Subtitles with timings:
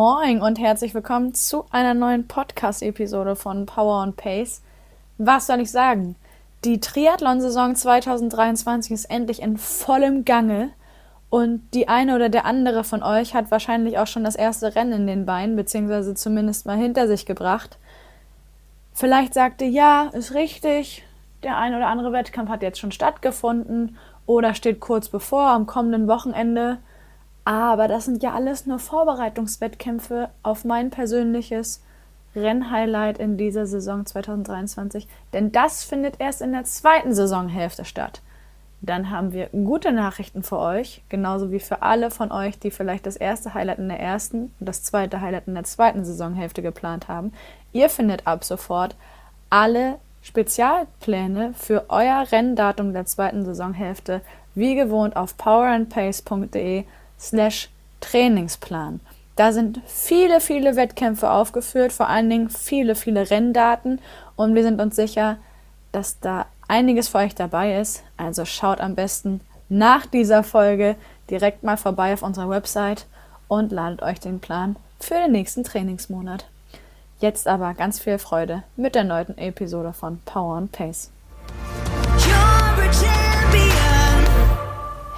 [0.00, 4.62] Moin und herzlich willkommen zu einer neuen Podcast-Episode von Power and Pace.
[5.16, 6.14] Was soll ich sagen?
[6.64, 10.70] Die Triathlon-Saison 2023 ist endlich in vollem Gange
[11.30, 14.92] und die eine oder der andere von euch hat wahrscheinlich auch schon das erste Rennen
[14.92, 17.76] in den Beinen, beziehungsweise zumindest mal hinter sich gebracht.
[18.94, 21.02] Vielleicht sagte, ja, ist richtig,
[21.42, 26.06] der ein oder andere Wettkampf hat jetzt schon stattgefunden oder steht kurz bevor am kommenden
[26.06, 26.78] Wochenende.
[27.48, 31.82] Aber das sind ja alles nur Vorbereitungswettkämpfe auf mein persönliches
[32.36, 35.08] Rennhighlight in dieser Saison 2023.
[35.32, 38.20] Denn das findet erst in der zweiten Saisonhälfte statt.
[38.82, 43.06] Dann haben wir gute Nachrichten für euch, genauso wie für alle von euch, die vielleicht
[43.06, 47.08] das erste Highlight in der ersten und das zweite Highlight in der zweiten Saisonhälfte geplant
[47.08, 47.32] haben.
[47.72, 48.94] Ihr findet ab sofort
[49.48, 54.20] alle Spezialpläne für euer Renndatum der zweiten Saisonhälfte
[54.54, 56.84] wie gewohnt auf powerandpace.de
[57.18, 57.68] slash
[58.00, 59.00] Trainingsplan.
[59.36, 64.00] Da sind viele, viele Wettkämpfe aufgeführt, vor allen Dingen viele, viele Renndaten
[64.36, 65.36] und wir sind uns sicher,
[65.92, 68.02] dass da einiges für euch dabei ist.
[68.16, 70.96] Also schaut am besten nach dieser Folge
[71.30, 73.06] direkt mal vorbei auf unserer Website
[73.48, 76.46] und ladet euch den Plan für den nächsten Trainingsmonat.
[77.20, 81.10] Jetzt aber ganz viel Freude mit der neunten Episode von Power and Pace.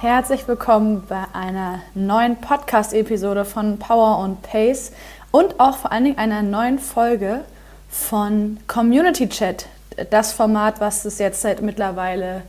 [0.01, 4.93] Herzlich willkommen bei einer neuen Podcast-Episode von Power und Pace
[5.29, 7.41] und auch vor allen Dingen einer neuen Folge
[7.87, 9.67] von Community Chat.
[10.09, 12.41] Das Format, was es jetzt seit mittlerweile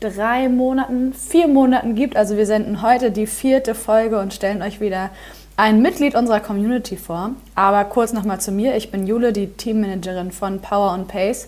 [0.00, 2.16] drei Monaten, vier Monaten gibt.
[2.16, 5.10] Also wir senden heute die vierte Folge und stellen euch wieder
[5.56, 7.30] ein Mitglied unserer Community vor.
[7.54, 8.74] Aber kurz nochmal zu mir.
[8.74, 11.46] Ich bin Jule, die Teammanagerin von Power und Pace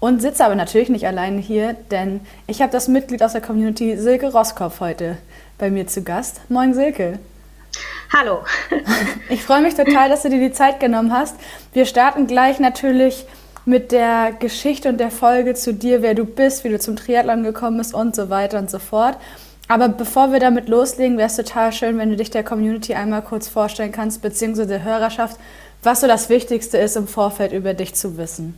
[0.00, 3.96] und sitze aber natürlich nicht alleine hier, denn ich habe das Mitglied aus der Community
[3.96, 5.18] Silke Roskopf heute
[5.58, 6.40] bei mir zu Gast.
[6.48, 7.18] Moin Silke.
[8.12, 8.40] Hallo.
[9.28, 11.36] ich freue mich total, dass du dir die Zeit genommen hast.
[11.74, 13.26] Wir starten gleich natürlich
[13.66, 17.44] mit der Geschichte und der Folge zu dir, wer du bist, wie du zum Triathlon
[17.44, 19.16] gekommen bist und so weiter und so fort.
[19.68, 23.22] Aber bevor wir damit loslegen, wäre es total schön, wenn du dich der Community einmal
[23.22, 25.36] kurz vorstellen kannst, beziehungsweise der Hörerschaft,
[25.82, 28.54] was so das Wichtigste ist, im Vorfeld über dich zu wissen.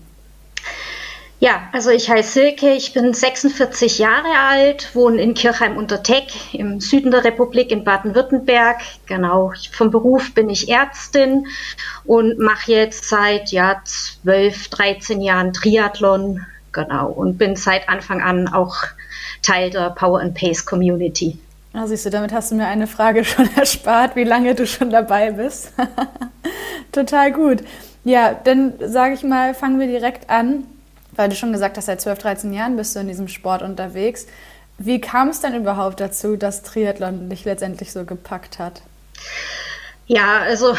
[1.42, 6.54] Ja, also ich heiße Silke, ich bin 46 Jahre alt, wohne in Kirchheim unter Teck
[6.54, 8.80] im Süden der Republik in Baden-Württemberg.
[9.06, 11.48] Genau, vom Beruf bin ich Ärztin
[12.04, 16.47] und mache jetzt seit ja 12, 13 Jahren Triathlon.
[16.70, 18.76] Genau, und bin seit Anfang an auch
[19.42, 21.38] Teil der Power and Pace Community.
[21.72, 24.91] Ah, siehst du, damit hast du mir eine Frage schon erspart, wie lange du schon
[24.91, 25.72] dabei bist.
[26.92, 27.64] Total gut.
[28.04, 30.69] Ja, dann sage ich mal, fangen wir direkt an
[31.12, 34.26] weil du schon gesagt hast, seit 12, 13 Jahren bist du in diesem Sport unterwegs.
[34.78, 38.82] Wie kam es denn überhaupt dazu, dass Triathlon dich letztendlich so gepackt hat?
[40.12, 40.76] Ja, also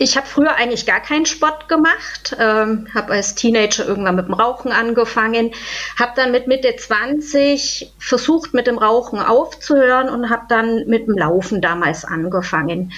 [0.00, 4.34] ich habe früher eigentlich gar keinen Sport gemacht, ähm, habe als Teenager irgendwann mit dem
[4.34, 5.52] Rauchen angefangen,
[5.96, 11.16] habe dann mit Mitte 20 versucht, mit dem Rauchen aufzuhören und habe dann mit dem
[11.16, 12.92] Laufen damals angefangen.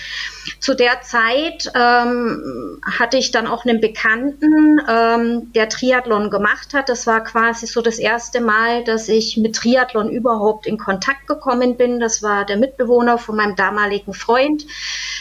[0.61, 6.89] Zu der Zeit ähm, hatte ich dann auch einen Bekannten, ähm, der Triathlon gemacht hat.
[6.89, 11.77] Das war quasi so das erste Mal, dass ich mit Triathlon überhaupt in Kontakt gekommen
[11.77, 12.01] bin.
[12.01, 14.67] Das war der Mitbewohner von meinem damaligen Freund,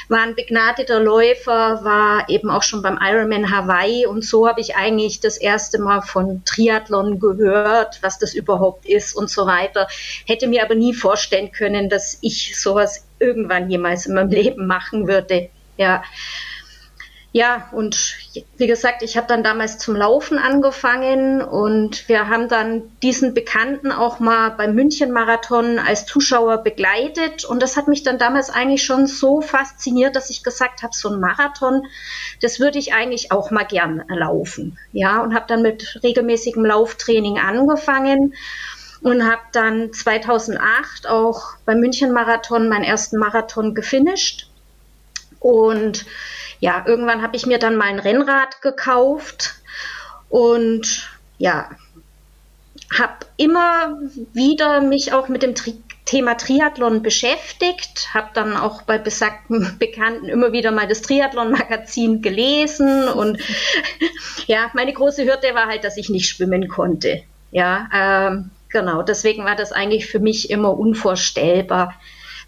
[0.07, 4.75] war ein begnadeter Läufer, war eben auch schon beim Ironman Hawaii und so habe ich
[4.75, 9.87] eigentlich das erste Mal von Triathlon gehört, was das überhaupt ist und so weiter.
[10.27, 15.07] Hätte mir aber nie vorstellen können, dass ich sowas irgendwann jemals in meinem Leben machen
[15.07, 15.49] würde.
[15.77, 16.03] Ja.
[17.35, 18.15] Ja, und
[18.55, 23.91] wie gesagt, ich habe dann damals zum Laufen angefangen und wir haben dann diesen Bekannten
[23.91, 27.43] auch mal beim München-Marathon als Zuschauer begleitet.
[27.43, 31.09] Und das hat mich dann damals eigentlich schon so fasziniert, dass ich gesagt habe, so
[31.09, 31.85] ein Marathon,
[32.41, 34.77] das würde ich eigentlich auch mal gern laufen.
[34.93, 38.33] Ja, und habe dann mit regelmäßigem Lauftraining angefangen
[39.01, 44.47] und habe dann 2008 auch beim München Marathon meinen ersten Marathon gefinisht.
[45.41, 46.05] Und
[46.59, 49.55] ja, irgendwann habe ich mir dann mal ein Rennrad gekauft
[50.29, 51.69] und ja,
[52.97, 53.99] habe immer
[54.33, 55.75] wieder mich auch mit dem Tri
[56.05, 63.07] Thema Triathlon beschäftigt, habe dann auch bei besagten Bekannten immer wieder mal das Triathlon-Magazin gelesen
[63.07, 63.39] und
[64.45, 67.23] ja, meine große Hürde war halt, dass ich nicht schwimmen konnte.
[67.49, 71.93] Ja, ähm, Genau, deswegen war das eigentlich für mich immer unvorstellbar,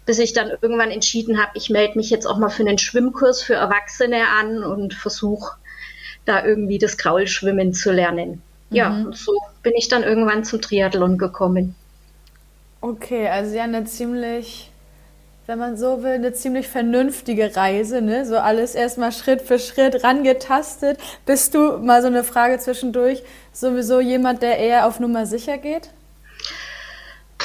[0.08, 3.42] bis ich dann irgendwann entschieden habe, ich melde mich jetzt auch mal für einen Schwimmkurs
[3.42, 5.56] für Erwachsene an und versuche
[6.24, 8.40] da irgendwie das Kraulschwimmen zu lernen.
[8.70, 9.04] Ja, mhm.
[9.04, 11.74] und so bin ich dann irgendwann zum Triathlon gekommen.
[12.80, 14.70] Okay, also ja eine ziemlich
[15.44, 18.26] wenn man so will, eine ziemlich vernünftige Reise, ne?
[18.26, 20.98] So alles erstmal Schritt für Schritt rangetastet.
[21.24, 23.22] Bist du mal so eine Frage zwischendurch
[23.52, 25.88] sowieso jemand, der eher auf Nummer sicher geht?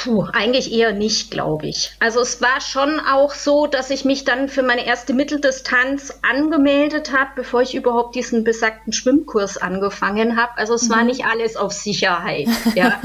[0.04, 1.92] Puh, eigentlich eher nicht, glaube ich.
[1.98, 7.10] Also es war schon auch so, dass ich mich dann für meine erste Mitteldistanz angemeldet
[7.16, 10.58] habe, bevor ich überhaupt diesen besagten Schwimmkurs angefangen habe.
[10.58, 10.92] Also es mhm.
[10.92, 12.48] war nicht alles auf Sicherheit.
[12.74, 13.00] Ja.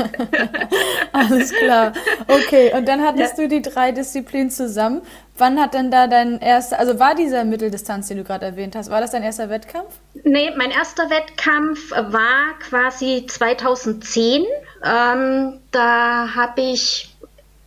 [1.11, 1.93] alles klar.
[2.27, 3.43] Okay, und dann hattest ja.
[3.43, 5.01] du die drei Disziplinen zusammen.
[5.39, 8.89] Wann hat denn da dein erster, also war dieser Mitteldistanz, den du gerade erwähnt hast,
[8.89, 9.93] war das dein erster Wettkampf?
[10.23, 14.45] Nee, mein erster Wettkampf war quasi 2010.
[14.83, 17.15] Ähm, da habe ich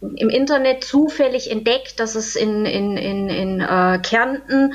[0.01, 4.75] im Internet zufällig entdeckt, dass es in, in, in, in äh, Kärnten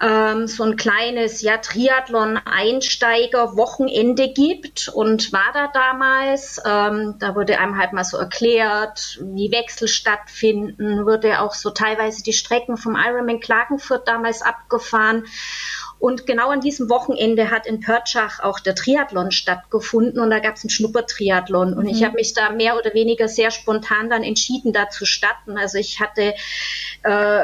[0.00, 6.62] ähm, so ein kleines ja, Triathlon-Einsteiger-Wochenende gibt und war da damals.
[6.64, 12.22] Ähm, da wurde einem halt mal so erklärt, wie Wechsel stattfinden, wurde auch so teilweise
[12.22, 15.26] die Strecken vom Ironman Klagenfurt damals abgefahren.
[16.00, 20.54] Und genau an diesem Wochenende hat in Pörtschach auch der Triathlon stattgefunden und da gab
[20.54, 21.74] es einen Schnuppertriathlon.
[21.74, 21.90] Und mhm.
[21.90, 25.58] ich habe mich da mehr oder weniger sehr spontan dann entschieden, da zu starten.
[25.58, 26.34] Also ich hatte
[27.02, 27.42] äh,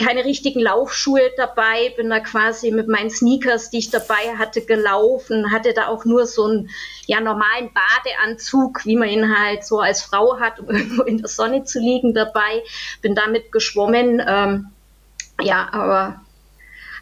[0.00, 5.50] keine richtigen Laufschuhe dabei, bin da quasi mit meinen Sneakers, die ich dabei hatte, gelaufen,
[5.50, 6.70] hatte da auch nur so einen
[7.06, 11.28] ja, normalen Badeanzug, wie man ihn halt so als Frau hat, um irgendwo in der
[11.28, 12.62] Sonne zu liegen dabei,
[13.00, 14.22] bin damit geschwommen.
[14.26, 14.66] Ähm,
[15.40, 16.23] ja, aber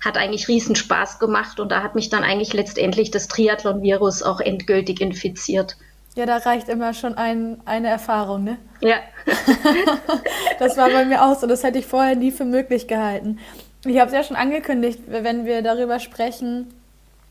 [0.04, 4.40] hat eigentlich riesen Spaß gemacht und da hat mich dann eigentlich letztendlich das Triathlon-Virus auch
[4.40, 5.76] endgültig infiziert.
[6.14, 8.58] Ja, da reicht immer schon ein, eine Erfahrung, ne?
[8.80, 8.96] Ja.
[10.58, 11.46] das war bei mir auch so.
[11.46, 13.38] Das hätte ich vorher nie für möglich gehalten.
[13.86, 16.74] Ich habe es ja schon angekündigt, wenn wir darüber sprechen,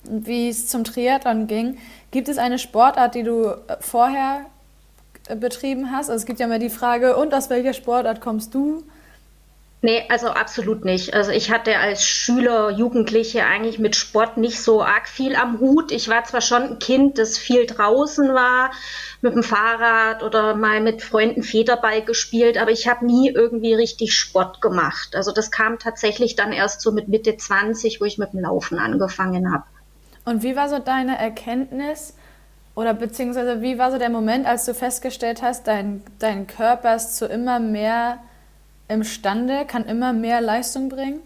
[0.03, 1.77] wie es zum Triathlon ging.
[2.09, 4.45] Gibt es eine Sportart, die du vorher
[5.35, 6.09] betrieben hast?
[6.09, 8.83] Also es gibt ja immer die Frage, und aus welcher Sportart kommst du?
[9.83, 11.15] Nee, also absolut nicht.
[11.15, 15.91] Also ich hatte als Schüler, Jugendliche eigentlich mit Sport nicht so arg viel am Hut.
[15.91, 18.69] Ich war zwar schon ein Kind, das viel draußen war,
[19.21, 24.13] mit dem Fahrrad oder mal mit Freunden Federball gespielt, aber ich habe nie irgendwie richtig
[24.15, 25.15] Sport gemacht.
[25.15, 28.77] Also das kam tatsächlich dann erst so mit Mitte 20, wo ich mit dem Laufen
[28.77, 29.63] angefangen habe.
[30.25, 32.15] Und wie war so deine Erkenntnis
[32.75, 37.17] oder beziehungsweise wie war so der Moment, als du festgestellt hast, dein, dein Körper ist
[37.17, 38.19] zu immer mehr
[38.91, 41.21] imstande, kann immer mehr Leistung bringen?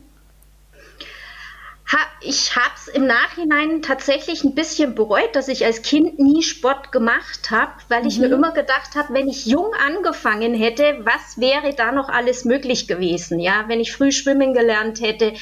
[1.92, 6.42] Ha, ich habe es im Nachhinein tatsächlich ein bisschen bereut, dass ich als Kind nie
[6.42, 8.22] Sport gemacht habe, weil ich mhm.
[8.22, 12.88] mir immer gedacht habe, wenn ich jung angefangen hätte, was wäre da noch alles möglich
[12.88, 13.40] gewesen?
[13.40, 15.34] Ja, wenn ich früh schwimmen gelernt hätte,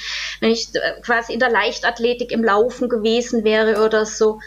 [0.41, 4.41] wenn ich äh, quasi in der Leichtathletik im Laufen gewesen wäre oder so,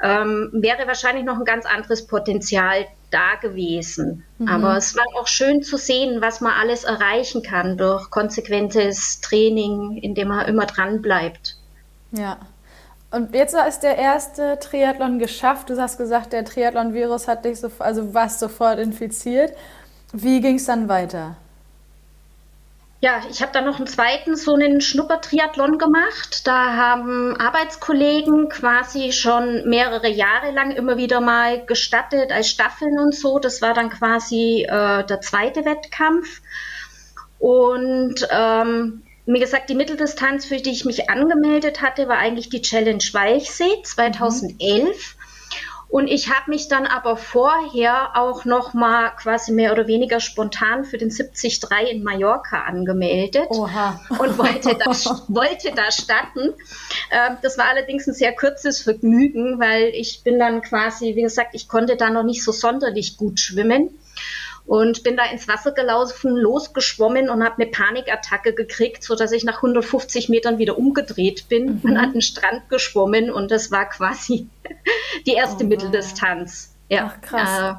[0.00, 4.24] ähm, wäre wahrscheinlich noch ein ganz anderes Potenzial da gewesen.
[4.38, 4.48] Mhm.
[4.48, 9.98] Aber es war auch schön zu sehen, was man alles erreichen kann durch konsequentes Training,
[9.98, 11.56] in dem man immer dran bleibt.
[12.12, 12.38] Ja.
[13.10, 15.68] Und jetzt ist der erste Triathlon geschafft.
[15.68, 19.54] Du hast gesagt, der Triathlon-Virus hat dich so, also warst sofort infiziert.
[20.12, 21.36] Wie ging es dann weiter?
[23.04, 26.46] Ja, ich habe dann noch einen zweiten, so einen Schnuppertriathlon gemacht.
[26.46, 33.12] Da haben Arbeitskollegen quasi schon mehrere Jahre lang immer wieder mal gestattet als Staffeln und
[33.12, 33.40] so.
[33.40, 36.42] Das war dann quasi äh, der zweite Wettkampf.
[37.40, 42.62] Und ähm, wie gesagt, die Mitteldistanz, für die ich mich angemeldet hatte, war eigentlich die
[42.62, 44.56] Challenge Weichsee 2011.
[44.60, 45.21] Mhm.
[45.92, 50.86] Und ich habe mich dann aber vorher auch noch mal quasi mehr oder weniger spontan
[50.86, 54.00] für den 73 in Mallorca angemeldet Oha.
[54.08, 54.86] und wollte da,
[55.28, 56.54] wollte da starten.
[57.10, 61.50] Ähm, das war allerdings ein sehr kurzes Vergnügen, weil ich bin dann quasi, wie gesagt,
[61.52, 63.90] ich konnte da noch nicht so sonderlich gut schwimmen
[64.66, 69.44] und bin da ins Wasser gelaufen, losgeschwommen und habe eine Panikattacke gekriegt, so dass ich
[69.44, 71.80] nach 150 Metern wieder umgedreht bin mhm.
[71.82, 74.48] und an den Strand geschwommen und das war quasi
[75.26, 76.74] die erste oh, Mitteldistanz.
[76.88, 77.76] Ja, Ach, krass.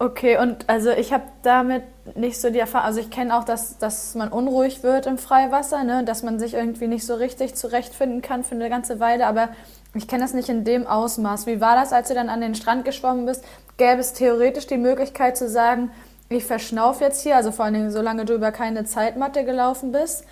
[0.00, 1.82] Äh, okay, und also ich habe damit
[2.16, 5.84] nicht so die Erfahrung, also ich kenne auch, dass, dass man unruhig wird im Freiwasser,
[5.84, 6.04] ne?
[6.04, 9.48] dass man sich irgendwie nicht so richtig zurechtfinden kann für eine ganze Weile, aber
[9.94, 11.46] ich kenne das nicht in dem Ausmaß.
[11.46, 13.44] Wie war das, als du dann an den Strand geschwommen bist?
[13.76, 15.90] Gäbe es theoretisch die Möglichkeit zu sagen,
[16.28, 20.24] ich verschnaufe jetzt hier, also vor allen Dingen, solange du über keine Zeitmatte gelaufen bist.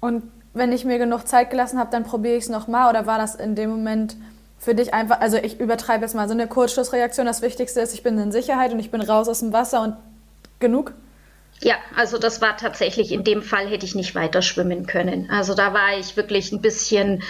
[0.00, 0.22] Und
[0.54, 2.90] wenn ich mir genug Zeit gelassen habe, dann probiere ich es nochmal.
[2.90, 4.16] Oder war das in dem Moment
[4.58, 7.26] für dich einfach, also ich übertreibe jetzt mal so eine Kurzschlussreaktion.
[7.26, 9.96] Das Wichtigste ist, ich bin in Sicherheit und ich bin raus aus dem Wasser und
[10.58, 10.92] genug?
[11.62, 15.28] Ja, also das war tatsächlich, in dem Fall hätte ich nicht weiter schwimmen können.
[15.30, 17.22] Also da war ich wirklich ein bisschen,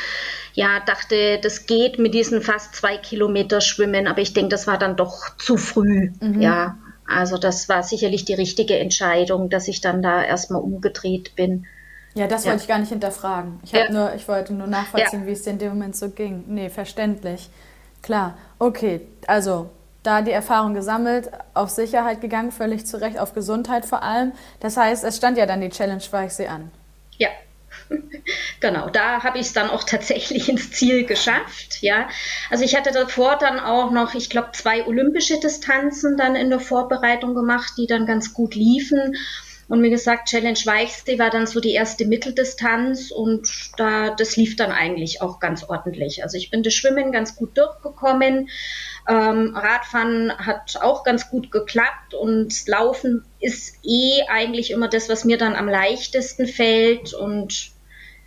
[0.53, 4.79] ja, dachte, das geht mit diesen fast zwei Kilometer Schwimmen, aber ich denke, das war
[4.79, 6.13] dann doch zu früh.
[6.21, 6.41] Mhm.
[6.41, 11.67] Ja, Also das war sicherlich die richtige Entscheidung, dass ich dann da erstmal umgedreht bin.
[12.15, 12.51] Ja, das ja.
[12.51, 13.61] wollte ich gar nicht hinterfragen.
[13.65, 13.91] Ich, ja.
[13.91, 15.27] nur, ich wollte nur nachvollziehen, ja.
[15.27, 16.45] wie es dir in dem Moment so ging.
[16.47, 17.51] Nee, verständlich.
[18.03, 18.39] Klar.
[18.59, 19.71] Okay, also
[20.03, 24.33] da die Erfahrung gesammelt, auf Sicherheit gegangen, völlig zu Recht, auf Gesundheit vor allem.
[24.61, 26.71] Das heißt, es stand ja dann die Challenge Weichsee an.
[27.19, 27.29] Ja,
[28.61, 31.83] genau, da habe ich es dann auch tatsächlich ins Ziel geschafft.
[31.83, 32.09] Ja,
[32.51, 36.61] also ich hatte davor dann auch noch, ich glaube, zwei olympische Distanzen dann in der
[36.61, 39.17] Vorbereitung gemacht, die dann ganz gut liefen.
[39.71, 44.57] Und wie gesagt, Challenge Weichsee war dann so die erste Mitteldistanz und da, das lief
[44.57, 46.25] dann eigentlich auch ganz ordentlich.
[46.25, 48.49] Also ich bin das Schwimmen ganz gut durchgekommen.
[49.09, 55.25] Ähm, Radfahren hat auch ganz gut geklappt und Laufen ist eh eigentlich immer das, was
[55.25, 57.71] mir dann am leichtesten fällt und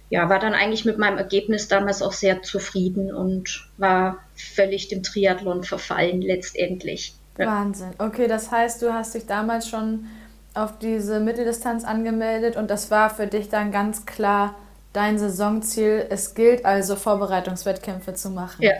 [0.09, 5.03] ja, war dann eigentlich mit meinem Ergebnis damals auch sehr zufrieden und war völlig dem
[5.03, 7.15] Triathlon verfallen letztendlich.
[7.35, 7.91] Wahnsinn.
[7.97, 10.05] Okay, das heißt, du hast dich damals schon
[10.53, 14.55] auf diese Mitteldistanz angemeldet und das war für dich dann ganz klar
[14.93, 16.05] dein Saisonziel.
[16.10, 18.62] Es gilt also, Vorbereitungswettkämpfe zu machen.
[18.62, 18.74] Ja,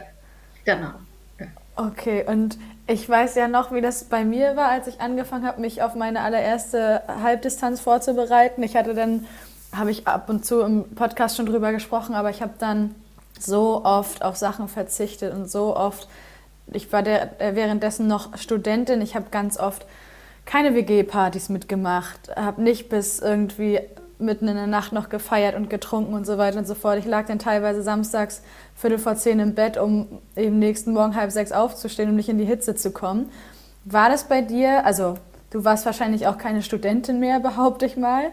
[0.64, 0.92] genau.
[1.76, 5.62] Okay, und ich weiß ja noch, wie das bei mir war, als ich angefangen habe,
[5.62, 8.62] mich auf meine allererste Halbdistanz vorzubereiten.
[8.62, 9.26] Ich hatte dann,
[9.74, 12.94] habe ich ab und zu im Podcast schon drüber gesprochen, aber ich habe dann
[13.40, 16.08] so oft auf Sachen verzichtet und so oft,
[16.72, 19.86] ich war der, äh, währenddessen noch Studentin, ich habe ganz oft
[20.46, 23.80] keine WG-Partys mitgemacht, habe nicht bis irgendwie
[24.20, 26.98] mitten in der Nacht noch gefeiert und getrunken und so weiter und so fort.
[26.98, 28.42] Ich lag dann teilweise samstags
[28.76, 32.38] Viertel vor zehn im Bett, um eben nächsten Morgen halb sechs aufzustehen, um nicht in
[32.38, 33.30] die Hitze zu kommen.
[33.86, 35.16] War das bei dir, also
[35.52, 38.32] du warst wahrscheinlich auch keine Studentin mehr, behaupte ich mal,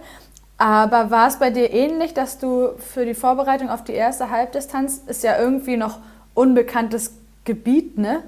[0.59, 5.03] aber war es bei dir ähnlich, dass du für die Vorbereitung auf die erste Halbdistanz,
[5.07, 5.99] ist ja irgendwie noch
[6.35, 7.15] unbekanntes
[7.45, 8.23] Gebiet, ne?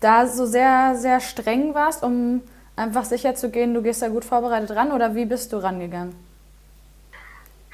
[0.00, 2.42] Da so sehr, sehr streng warst, um
[2.76, 6.14] einfach sicher zu gehen, du gehst da gut vorbereitet ran oder wie bist du rangegangen?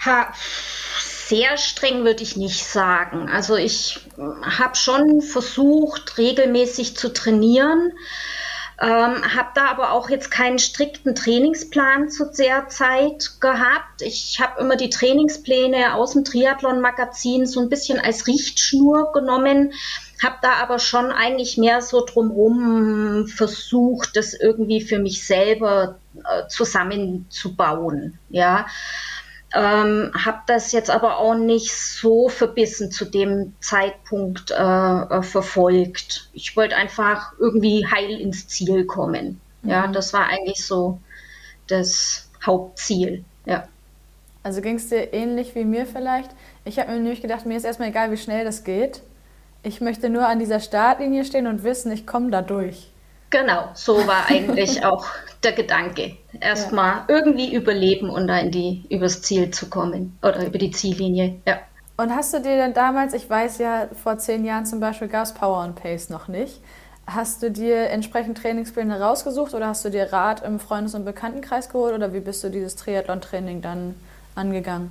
[0.05, 0.33] Ha,
[1.31, 3.29] sehr streng würde ich nicht sagen.
[3.29, 4.01] Also ich
[4.43, 7.93] habe schon versucht, regelmäßig zu trainieren.
[8.83, 14.01] Ähm, habe da aber auch jetzt keinen strikten Trainingsplan zu der Zeit gehabt.
[14.01, 19.75] Ich habe immer die Trainingspläne aus dem Triathlon-Magazin so ein bisschen als Richtschnur genommen,
[20.23, 26.47] habe da aber schon eigentlich mehr so drumherum versucht, das irgendwie für mich selber äh,
[26.49, 28.19] zusammenzubauen.
[28.29, 28.67] Ja.
[29.53, 36.29] Ähm, habe das jetzt aber auch nicht so verbissen zu dem Zeitpunkt äh, äh, verfolgt.
[36.33, 39.41] Ich wollte einfach irgendwie heil ins Ziel kommen.
[39.63, 39.71] Mhm.
[39.71, 41.01] Ja, das war eigentlich so
[41.67, 43.25] das Hauptziel.
[43.45, 43.67] Ja.
[44.43, 46.31] Also ging es dir ähnlich wie mir vielleicht?
[46.65, 49.03] Ich habe mir nämlich gedacht, mir ist erstmal egal, wie schnell das geht.
[49.63, 52.91] Ich möchte nur an dieser Startlinie stehen und wissen, ich komme da durch.
[53.31, 55.07] Genau, so war eigentlich auch
[55.43, 56.17] der Gedanke.
[56.41, 57.05] Erstmal ja.
[57.09, 61.41] irgendwie überleben und dann die, übers Ziel zu kommen oder über die Ziellinie.
[61.47, 61.59] Ja.
[61.97, 65.25] Und hast du dir denn damals, ich weiß ja, vor zehn Jahren zum Beispiel gab
[65.25, 66.61] es Power and Pace noch nicht.
[67.07, 71.69] Hast du dir entsprechend Trainingspläne rausgesucht oder hast du dir Rat im Freundes- und Bekanntenkreis
[71.69, 73.97] geholt oder wie bist du dieses Triathlon-Training dann
[74.35, 74.91] angegangen?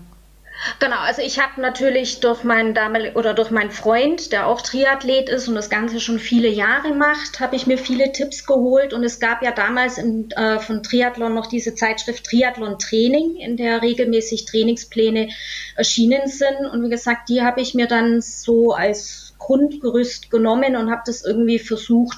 [0.79, 5.29] Genau, also ich habe natürlich durch meinen damaligen oder durch meinen Freund, der auch Triathlet
[5.29, 8.93] ist und das Ganze schon viele Jahre macht, habe ich mir viele Tipps geholt.
[8.93, 13.55] Und es gab ja damals in, äh, von Triathlon noch diese Zeitschrift Triathlon Training, in
[13.55, 15.29] der regelmäßig Trainingspläne
[15.75, 16.65] erschienen sind.
[16.71, 21.23] Und wie gesagt, die habe ich mir dann so als Grundgerüst genommen und habe das
[21.23, 22.17] irgendwie versucht,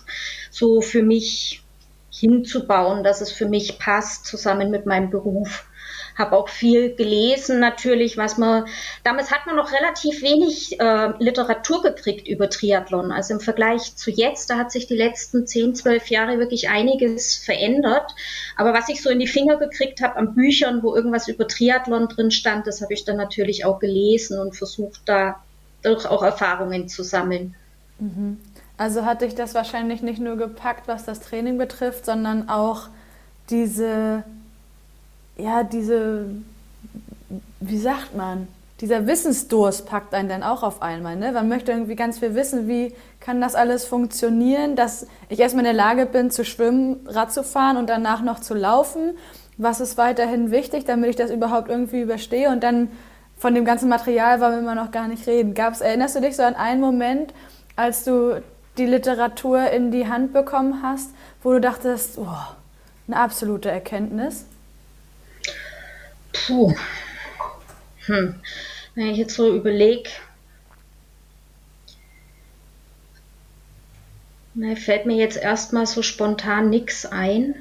[0.49, 1.63] so für mich
[2.09, 5.65] hinzubauen, dass es für mich passt, zusammen mit meinem Beruf
[6.17, 8.65] habe auch viel gelesen natürlich, was man,
[9.03, 13.11] damals hat man noch relativ wenig äh, Literatur gekriegt über Triathlon.
[13.11, 17.35] Also im Vergleich zu jetzt, da hat sich die letzten 10, 12 Jahre wirklich einiges
[17.35, 18.13] verändert.
[18.57, 22.07] Aber was ich so in die Finger gekriegt habe an Büchern, wo irgendwas über Triathlon
[22.07, 25.41] drin stand, das habe ich dann natürlich auch gelesen und versucht, da
[25.81, 27.55] durch auch Erfahrungen zu sammeln.
[27.99, 28.37] Mhm.
[28.77, 32.87] Also hat dich das wahrscheinlich nicht nur gepackt, was das Training betrifft, sondern auch
[33.49, 34.23] diese
[35.41, 36.25] ja, diese,
[37.59, 38.47] wie sagt man,
[38.81, 41.15] dieser Wissensdurst packt einen dann auch auf einmal.
[41.15, 41.31] Ne?
[41.31, 45.75] Man möchte irgendwie ganz viel wissen, wie kann das alles funktionieren, dass ich erstmal in
[45.75, 49.15] der Lage bin, zu schwimmen, Rad zu fahren und danach noch zu laufen.
[49.57, 52.49] Was ist weiterhin wichtig, damit ich das überhaupt irgendwie überstehe?
[52.49, 52.89] Und dann
[53.37, 55.53] von dem ganzen Material wollen wir immer noch gar nicht reden.
[55.53, 57.33] Gab's, erinnerst du dich so an einen Moment,
[57.75, 58.41] als du
[58.79, 61.11] die Literatur in die Hand bekommen hast,
[61.43, 62.27] wo du dachtest, oh,
[63.07, 64.45] eine absolute Erkenntnis?
[66.33, 66.73] Puh.
[68.05, 68.35] Hm.
[68.95, 70.09] Wenn ich jetzt so überlege.
[74.53, 77.55] Ne, fällt mir jetzt erstmal so spontan nichts ein.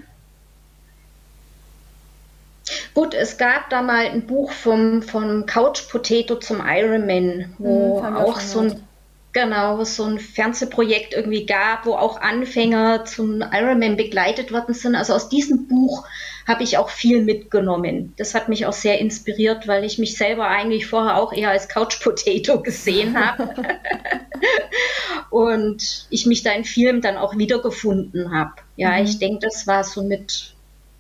[2.95, 8.03] Gut, es gab da mal ein Buch vom, vom Couch Potato zum Iron Man, wo
[8.05, 8.83] hm, auch so ein
[9.33, 14.97] Genau, so ein Fernsehprojekt irgendwie gab, wo auch Anfänger zum Ironman begleitet worden sind.
[14.97, 16.05] Also aus diesem Buch
[16.49, 18.13] habe ich auch viel mitgenommen.
[18.17, 21.69] Das hat mich auch sehr inspiriert, weil ich mich selber eigentlich vorher auch eher als
[21.69, 23.55] Couch Potato gesehen habe.
[25.31, 28.55] Und ich mich da in Film dann auch wiedergefunden habe.
[28.75, 29.05] Ja, mhm.
[29.05, 30.55] ich denke, das war so mit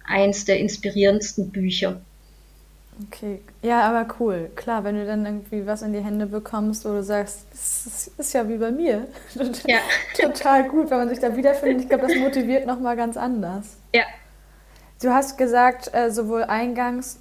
[0.05, 2.01] eins der inspirierendsten Bücher.
[3.07, 4.51] Okay, ja, aber cool.
[4.57, 8.33] Klar, wenn du dann irgendwie was in die Hände bekommst, wo du sagst, das ist
[8.35, 9.07] ja wie bei mir.
[9.67, 9.79] Ja.
[10.17, 11.83] Total gut, wenn man sich da wiederfindet.
[11.83, 13.77] Ich glaube, das motiviert nochmal ganz anders.
[13.95, 14.03] Ja.
[15.01, 17.19] Du hast gesagt, äh, sowohl eingangs,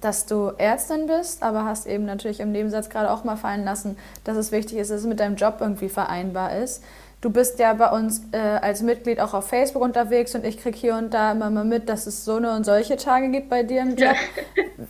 [0.00, 3.96] dass du Ärztin bist, aber hast eben natürlich im Nebensatz gerade auch mal fallen lassen,
[4.24, 6.82] dass es wichtig ist, dass es mit deinem Job irgendwie vereinbar ist.
[7.26, 10.78] Du bist ja bei uns äh, als Mitglied auch auf Facebook unterwegs und ich kriege
[10.78, 13.64] hier und da immer mal mit, dass es so eine und solche Tage gibt bei
[13.64, 14.14] dir im Job.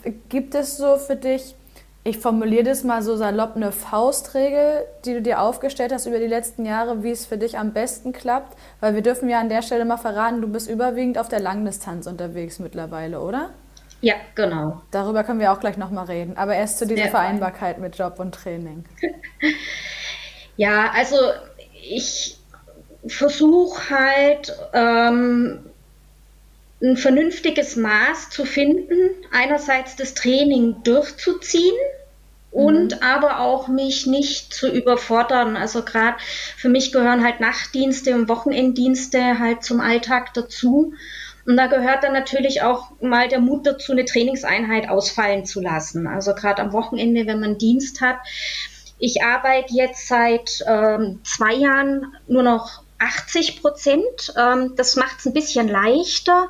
[0.05, 0.13] Ja.
[0.29, 1.55] Gibt es so für dich,
[2.05, 6.27] ich formuliere das mal so salopp, eine Faustregel, die du dir aufgestellt hast über die
[6.27, 8.55] letzten Jahre, wie es für dich am besten klappt?
[8.81, 12.07] Weil wir dürfen ja an der Stelle mal verraten, du bist überwiegend auf der Langdistanz
[12.07, 13.49] unterwegs mittlerweile, oder?
[14.03, 14.83] Ja, genau.
[14.91, 16.37] Darüber können wir auch gleich nochmal reden.
[16.37, 18.85] Aber erst zu dieser Sehr Vereinbarkeit mit Job und Training.
[20.59, 21.17] ja, also
[21.91, 22.37] ich
[23.07, 25.61] versuche halt ähm,
[26.83, 31.77] ein vernünftiges Maß zu finden, einerseits das Training durchzuziehen
[32.51, 33.03] und mhm.
[33.03, 35.57] aber auch mich nicht zu überfordern.
[35.57, 36.17] Also gerade
[36.57, 40.93] für mich gehören halt Nachtdienste und Wochenenddienste halt zum Alltag dazu.
[41.47, 46.09] Und da gehört dann natürlich auch mal der Mut dazu, eine Trainingseinheit ausfallen zu lassen.
[46.09, 48.17] Also gerade am Wochenende, wenn man Dienst hat,
[48.99, 54.35] ich arbeite jetzt seit ähm, zwei Jahren nur noch 80 Prozent.
[54.37, 56.49] Ähm, das macht es ein bisschen leichter.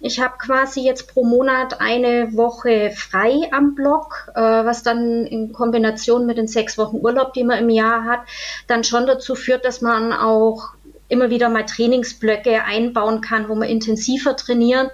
[0.00, 5.52] Ich habe quasi jetzt pro Monat eine Woche frei am Block, äh, was dann in
[5.52, 8.20] Kombination mit den sechs Wochen Urlaub, die man im Jahr hat,
[8.68, 10.74] dann schon dazu führt, dass man auch
[11.08, 14.92] immer wieder mal Trainingsblöcke einbauen kann, wo man intensiver trainiert,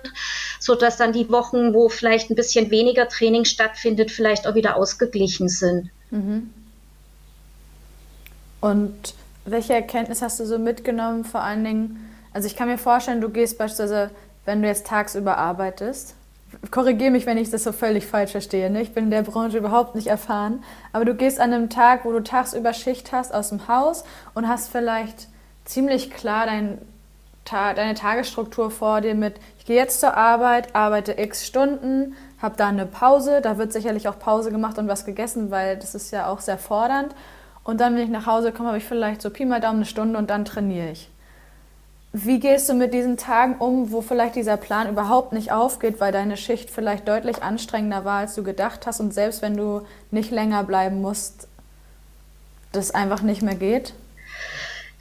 [0.60, 4.76] so dass dann die Wochen, wo vielleicht ein bisschen weniger Training stattfindet, vielleicht auch wieder
[4.76, 5.90] ausgeglichen sind.
[6.10, 6.50] Mhm.
[8.64, 9.12] Und
[9.44, 11.24] welche Erkenntnis hast du so mitgenommen?
[11.24, 14.11] Vor allen Dingen, also ich kann mir vorstellen, du gehst beispielsweise,
[14.46, 16.14] wenn du jetzt tagsüber arbeitest,
[16.70, 18.70] korrigiere mich, wenn ich das so völlig falsch verstehe.
[18.70, 18.81] Ne?
[18.81, 20.64] Ich bin in der Branche überhaupt nicht erfahren.
[20.94, 24.48] Aber du gehst an einem Tag, wo du tagsüber Schicht hast, aus dem Haus und
[24.48, 25.29] hast vielleicht
[25.66, 26.79] ziemlich klar dein,
[27.44, 32.57] ta deine Tagesstruktur vor dir mit, ich gehe jetzt zur Arbeit, arbeite x Stunden, habe
[32.57, 36.12] da eine Pause, da wird sicherlich auch Pause gemacht und was gegessen, weil das ist
[36.12, 37.14] ja auch sehr fordernd.
[37.64, 39.87] Und dann, wenn ich nach Hause komme, habe ich vielleicht so Pi mal Daumen eine
[39.87, 41.11] Stunde und dann trainiere ich.
[42.12, 46.12] Wie gehst du mit diesen Tagen um, wo vielleicht dieser Plan überhaupt nicht aufgeht, weil
[46.12, 50.31] deine Schicht vielleicht deutlich anstrengender war, als du gedacht hast und selbst wenn du nicht
[50.31, 51.48] länger bleiben musst,
[52.70, 53.94] das einfach nicht mehr geht?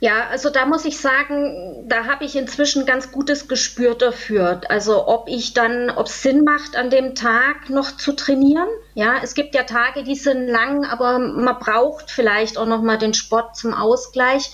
[0.00, 4.60] Ja, also da muss ich sagen, da habe ich inzwischen ganz gutes Gespür dafür.
[4.68, 8.68] Also ob ich dann, ob es Sinn macht, an dem Tag noch zu trainieren.
[8.94, 12.98] Ja, es gibt ja Tage, die sind lang, aber man braucht vielleicht auch noch mal
[12.98, 14.50] den Sport zum Ausgleich.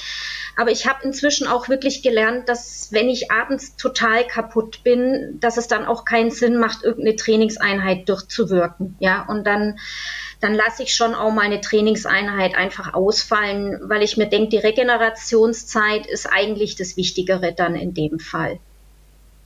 [0.56, 5.56] Aber ich habe inzwischen auch wirklich gelernt, dass wenn ich abends total kaputt bin, dass
[5.56, 8.96] es dann auch keinen Sinn macht, irgendeine Trainingseinheit durchzuwirken.
[9.00, 9.78] Ja, und dann
[10.40, 16.06] dann lasse ich schon auch meine Trainingseinheit einfach ausfallen, weil ich mir denke, die Regenerationszeit
[16.06, 18.58] ist eigentlich das Wichtigere dann in dem Fall.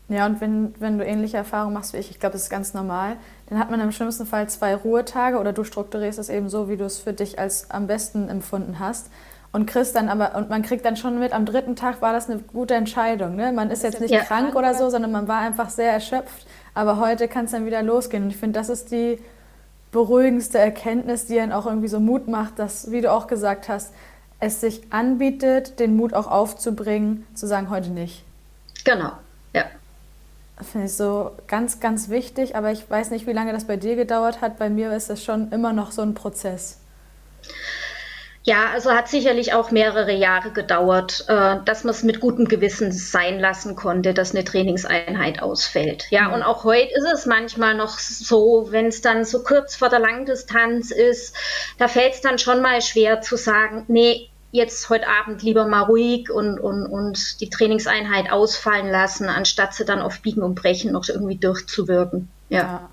[0.08, 2.74] Ja, und wenn, wenn du ähnliche Erfahrungen machst wie ich, ich glaube, das ist ganz
[2.74, 3.16] normal,
[3.48, 6.76] dann hat man im schlimmsten Fall zwei Ruhetage oder du strukturierst es eben so, wie
[6.76, 9.10] du es für dich als am besten empfunden hast.
[9.50, 12.28] Und kriegst dann aber, und man kriegt dann schon mit, am dritten Tag war das
[12.28, 13.36] eine gute Entscheidung.
[13.36, 13.52] Ne?
[13.52, 14.22] Man ist jetzt nicht ja.
[14.22, 16.44] krank oder so, sondern man war einfach sehr erschöpft.
[16.74, 18.24] Aber heute kann es dann wieder losgehen.
[18.24, 19.20] Und ich finde, das ist die
[19.94, 23.94] beruhigendste Erkenntnis, die einen auch irgendwie so Mut macht, dass, wie du auch gesagt hast,
[24.40, 28.24] es sich anbietet, den Mut auch aufzubringen, zu sagen, heute nicht.
[28.84, 29.12] Genau,
[29.54, 29.64] ja.
[30.60, 33.94] Finde ich so ganz, ganz wichtig, aber ich weiß nicht, wie lange das bei dir
[33.94, 34.58] gedauert hat.
[34.58, 36.78] Bei mir ist das schon immer noch so ein Prozess.
[38.46, 42.92] Ja, also hat sicherlich auch mehrere Jahre gedauert, äh, dass man es mit gutem Gewissen
[42.92, 46.06] sein lassen konnte, dass eine Trainingseinheit ausfällt.
[46.10, 46.34] Ja, mhm.
[46.34, 49.98] und auch heute ist es manchmal noch so, wenn es dann so kurz vor der
[49.98, 51.34] Langdistanz ist,
[51.78, 55.82] da fällt es dann schon mal schwer zu sagen, nee, jetzt heute Abend lieber mal
[55.82, 60.92] ruhig und, und, und die Trainingseinheit ausfallen lassen, anstatt sie dann auf Biegen und Brechen
[60.92, 62.28] noch irgendwie durchzuwirken.
[62.50, 62.58] Ja.
[62.58, 62.90] ja.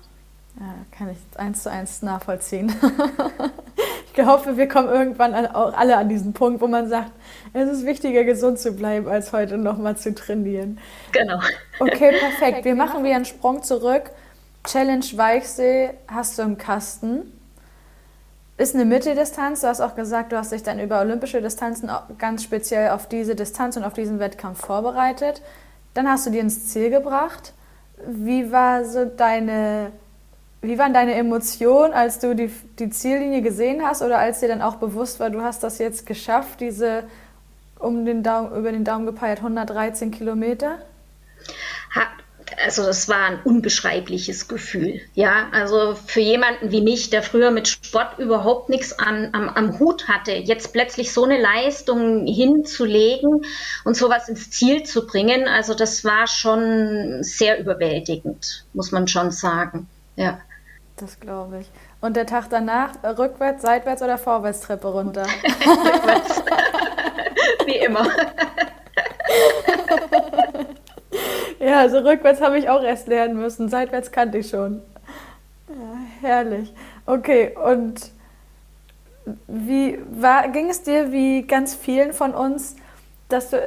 [0.60, 2.74] ja kann ich eins zu eins nachvollziehen.
[4.14, 7.12] Ich hoffe, wir kommen irgendwann an, auch alle an diesen Punkt, wo man sagt,
[7.54, 10.78] es ist wichtiger, gesund zu bleiben, als heute nochmal zu trainieren.
[11.12, 11.40] Genau.
[11.80, 12.64] Okay, perfekt.
[12.64, 14.10] Wir machen wieder einen Sprung zurück.
[14.64, 17.32] Challenge Weichsee hast du im Kasten.
[18.58, 19.62] Ist eine Mitteldistanz.
[19.62, 23.34] Du hast auch gesagt, du hast dich dann über olympische Distanzen ganz speziell auf diese
[23.34, 25.42] Distanz und auf diesen Wettkampf vorbereitet.
[25.94, 27.54] Dann hast du dir ins Ziel gebracht.
[28.06, 29.92] Wie war so deine,
[30.62, 34.62] wie waren deine Emotionen, als du die, die Ziellinie gesehen hast oder als dir dann
[34.62, 37.04] auch bewusst war, du hast das jetzt geschafft, diese
[37.78, 40.78] um den Daumen, über den Daumen gepeilt 113 Kilometer?
[42.64, 45.00] also das war ein unbeschreibliches Gefühl.
[45.14, 49.78] Ja, also für jemanden wie mich, der früher mit Sport überhaupt nichts an, am, am
[49.78, 53.42] Hut hatte, jetzt plötzlich so eine Leistung hinzulegen
[53.84, 59.30] und sowas ins Ziel zu bringen, also das war schon sehr überwältigend, muss man schon
[59.30, 59.88] sagen.
[60.16, 60.40] Ja.
[61.02, 61.70] Das glaube ich.
[62.00, 65.26] Und der Tag danach, rückwärts, seitwärts oder vorwärts Treppe runter?
[65.44, 66.42] rückwärts.
[67.66, 68.06] wie immer.
[71.58, 73.68] Ja, also rückwärts habe ich auch erst lernen müssen.
[73.68, 74.82] Seitwärts kannte ich schon.
[75.68, 76.74] Ja, herrlich.
[77.06, 78.10] Okay, und
[79.46, 82.74] wie war, ging es dir wie ganz vielen von uns,
[83.28, 83.62] dass du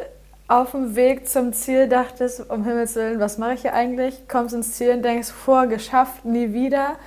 [0.49, 4.27] auf dem Weg zum Ziel dachtest, um Himmels Willen, was mache ich hier eigentlich?
[4.27, 6.97] Kommst ins Ziel und denkst, vor, geschafft, nie wieder.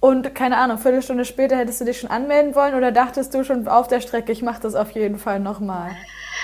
[0.00, 3.68] Und keine Ahnung, Viertelstunde später hättest du dich schon anmelden wollen oder dachtest du schon
[3.68, 5.90] auf der Strecke, ich mache das auf jeden Fall nochmal?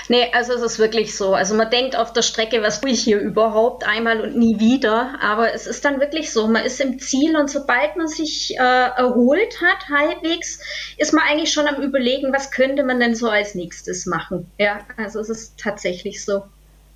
[0.09, 1.33] Nee, also es ist wirklich so.
[1.33, 5.15] Also man denkt auf der Strecke, was tue ich hier überhaupt einmal und nie wieder.
[5.21, 6.47] Aber es ist dann wirklich so.
[6.47, 10.59] Man ist im Ziel und sobald man sich äh, erholt hat, halbwegs,
[10.97, 14.49] ist man eigentlich schon am Überlegen, was könnte man denn so als nächstes machen.
[14.57, 16.43] Ja, also es ist tatsächlich so.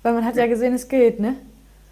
[0.02, 1.36] Weil man hat ja gesehen, es geht, ne?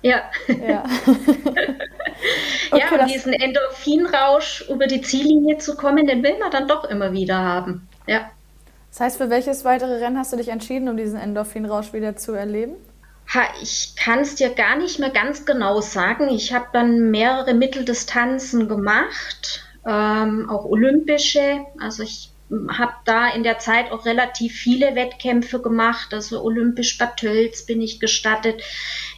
[0.03, 0.23] Ja.
[0.49, 6.69] Ja, okay, ja und diesen Endorphinrausch über die Ziellinie zu kommen, den will man dann
[6.69, 7.89] doch immer wieder haben.
[8.07, 8.31] Ja.
[8.91, 12.33] Das heißt, für welches weitere Rennen hast du dich entschieden, um diesen Endorphinrausch wieder zu
[12.33, 12.75] erleben?
[13.33, 16.29] Ha, ich kann es dir gar nicht mehr ganz genau sagen.
[16.29, 21.61] Ich habe dann mehrere Mitteldistanzen gemacht, ähm, auch olympische.
[21.79, 22.33] Also ich
[22.71, 26.13] habe da in der Zeit auch relativ viele Wettkämpfe gemacht.
[26.13, 28.63] Also olympisch Bad Tölz bin ich gestattet.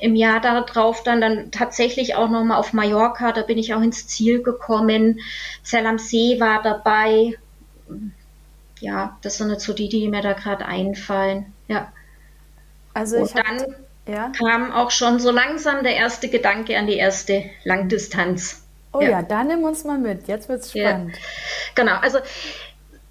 [0.01, 3.33] Im Jahr darauf dann, dann tatsächlich auch nochmal auf Mallorca.
[3.33, 5.21] Da bin ich auch ins Ziel gekommen.
[5.63, 7.39] Zell am See war dabei
[8.83, 11.53] ja, das sind jetzt so die, die mir da gerade einfallen.
[11.69, 11.93] Ja.
[12.95, 14.33] Also Und dann ja.
[14.37, 18.65] kam auch schon so langsam der erste Gedanke an die erste Langdistanz.
[18.93, 20.27] Oh ja, ja dann nimm uns mal mit.
[20.27, 21.15] Jetzt wird es spannend.
[21.15, 21.23] Ja.
[21.77, 22.19] Genau, also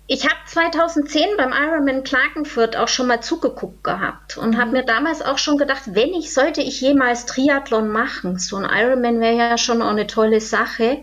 [0.07, 4.57] ich habe 2010 beim Ironman Klagenfurt auch schon mal zugeguckt gehabt und mhm.
[4.57, 8.69] habe mir damals auch schon gedacht, wenn ich sollte ich jemals Triathlon machen, so ein
[8.69, 11.01] Ironman wäre ja schon auch eine tolle Sache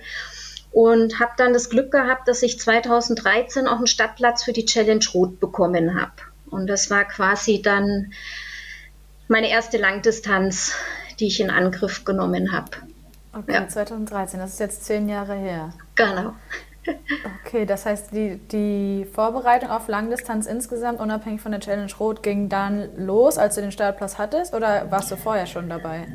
[0.70, 5.04] und habe dann das Glück gehabt, dass ich 2013 auch einen Stadtplatz für die Challenge
[5.14, 6.12] Rot bekommen habe.
[6.50, 8.12] Und das war quasi dann
[9.28, 10.74] meine erste Langdistanz,
[11.20, 12.70] die ich in Angriff genommen habe.
[13.32, 13.68] Okay, ja.
[13.68, 15.72] 2013, das ist jetzt zehn Jahre her.
[15.94, 16.34] Genau.
[17.44, 22.48] Okay, das heißt, die, die Vorbereitung auf Langdistanz insgesamt, unabhängig von der Challenge Rot, ging
[22.48, 26.06] dann los, als du den Startplatz hattest oder warst du vorher schon dabei?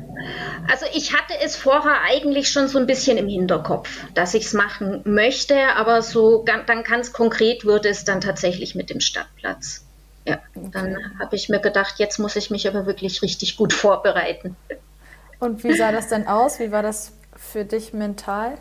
[0.70, 4.52] Also ich hatte es vorher eigentlich schon so ein bisschen im Hinterkopf, dass ich es
[4.52, 9.84] machen möchte, aber so dann ganz konkret würde es dann tatsächlich mit dem Startplatz.
[10.26, 10.70] Ja, okay.
[10.72, 14.56] dann habe ich mir gedacht, jetzt muss ich mich aber wirklich richtig gut vorbereiten.
[15.38, 16.58] Und wie sah das denn aus?
[16.58, 18.56] Wie war das für dich mental?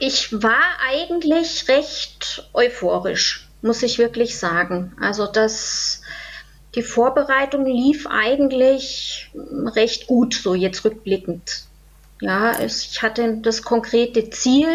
[0.00, 4.96] Ich war eigentlich recht euphorisch, muss ich wirklich sagen.
[5.00, 6.02] Also das,
[6.74, 11.64] die Vorbereitung lief eigentlich recht gut, so jetzt rückblickend.
[12.20, 14.68] Ja, ich hatte das konkrete Ziel.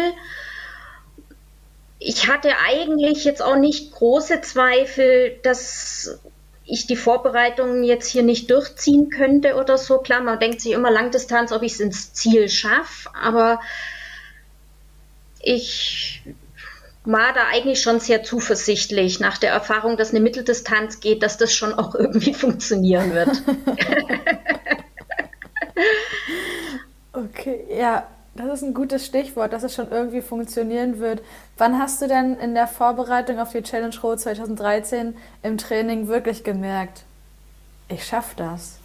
[1.98, 6.20] Ich hatte eigentlich jetzt auch nicht große Zweifel, dass
[6.64, 9.98] ich die Vorbereitungen jetzt hier nicht durchziehen könnte oder so.
[9.98, 13.60] Klar, man denkt sich immer Langdistanz, ob ich es ins Ziel schaffe, aber
[15.42, 16.22] ich
[17.04, 21.54] war da eigentlich schon sehr zuversichtlich nach der Erfahrung, dass eine Mitteldistanz geht, dass das
[21.54, 23.30] schon auch irgendwie funktionieren wird.
[27.12, 31.22] okay, ja, das ist ein gutes Stichwort, dass es schon irgendwie funktionieren wird.
[31.56, 36.44] Wann hast du denn in der Vorbereitung auf die Challenge Road 2013 im Training wirklich
[36.44, 37.04] gemerkt,
[37.88, 38.78] ich schaffe das?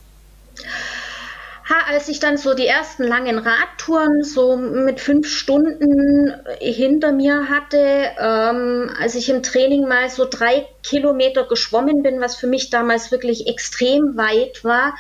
[1.68, 7.50] Ha, als ich dann so die ersten langen Radtouren so mit fünf Stunden hinter mir
[7.50, 12.70] hatte, ähm, als ich im Training mal so drei Kilometer geschwommen bin, was für mich
[12.70, 14.96] damals wirklich extrem weit war,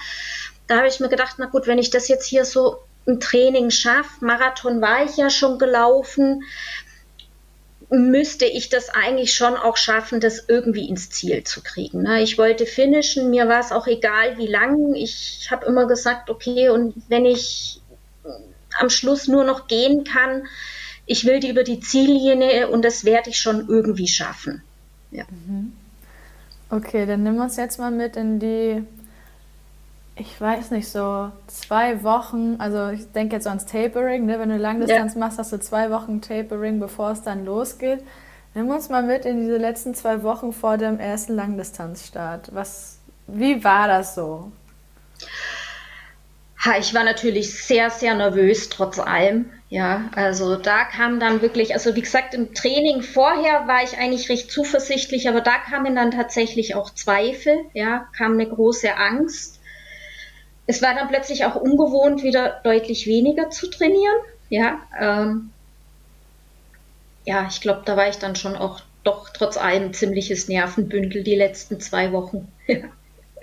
[0.65, 3.69] da habe ich mir gedacht, na gut, wenn ich das jetzt hier so im Training
[3.69, 6.43] schaffe, Marathon war ich ja schon gelaufen,
[7.89, 12.02] müsste ich das eigentlich schon auch schaffen, das irgendwie ins Ziel zu kriegen.
[12.02, 12.21] Ne?
[12.21, 14.95] Ich wollte finishen, mir war es auch egal, wie lang.
[14.95, 17.82] Ich habe immer gesagt, okay, und wenn ich
[18.80, 20.48] am Schluss nur noch gehen kann.
[21.06, 24.63] Ich will die über die Ziellinie und das werde ich schon irgendwie schaffen.
[25.12, 25.26] Ja.
[25.30, 25.74] Mhm.
[26.69, 28.84] Okay, dann nimm uns jetzt mal mit in die,
[30.17, 34.39] ich weiß nicht, so zwei Wochen, also ich denke jetzt ans Tapering, ne?
[34.39, 35.19] wenn du Langdistanz ja.
[35.19, 38.01] machst, hast du zwei Wochen Tapering, bevor es dann losgeht.
[38.54, 42.56] Nimm uns mal mit in diese letzten zwei Wochen vor dem ersten Langdistanzstart.
[42.56, 44.54] Was, wie war das so?
[46.63, 49.51] Ha, ich war natürlich sehr, sehr nervös, trotz allem.
[49.67, 54.30] Ja, also da kam dann wirklich, also wie gesagt, im Training vorher war ich eigentlich
[54.30, 59.60] recht zuversichtlich, aber da kamen dann tatsächlich auch Zweifel, ja, kam eine große Angst.
[60.67, 64.17] Es war dann plötzlich auch ungewohnt, wieder deutlich weniger zu trainieren,
[64.49, 64.80] ja.
[64.99, 65.51] Ähm,
[67.25, 71.36] ja, ich glaube, da war ich dann schon auch doch trotz allem ziemliches Nervenbündel die
[71.36, 72.51] letzten zwei Wochen.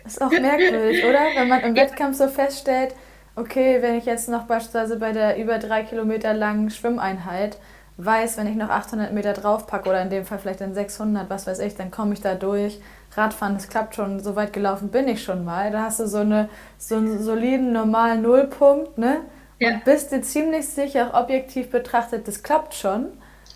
[0.04, 1.20] Das ist auch merkwürdig, oder?
[1.36, 2.92] Wenn man im Wettkampf so feststellt,
[3.36, 7.56] okay, wenn ich jetzt noch beispielsweise bei der über drei Kilometer langen Schwimmeinheit
[7.98, 11.46] weiß, wenn ich noch 800 Meter draufpacke oder in dem Fall vielleicht dann 600, was
[11.46, 12.80] weiß ich, dann komme ich da durch.
[13.16, 15.70] Radfahren, das klappt schon, so weit gelaufen bin ich schon mal.
[15.70, 16.48] Da hast du so, eine,
[16.78, 19.20] so einen soliden, normalen Nullpunkt, ne?
[19.58, 19.70] Ja.
[19.70, 23.06] Und bist dir ziemlich sicher, auch objektiv betrachtet, das klappt schon.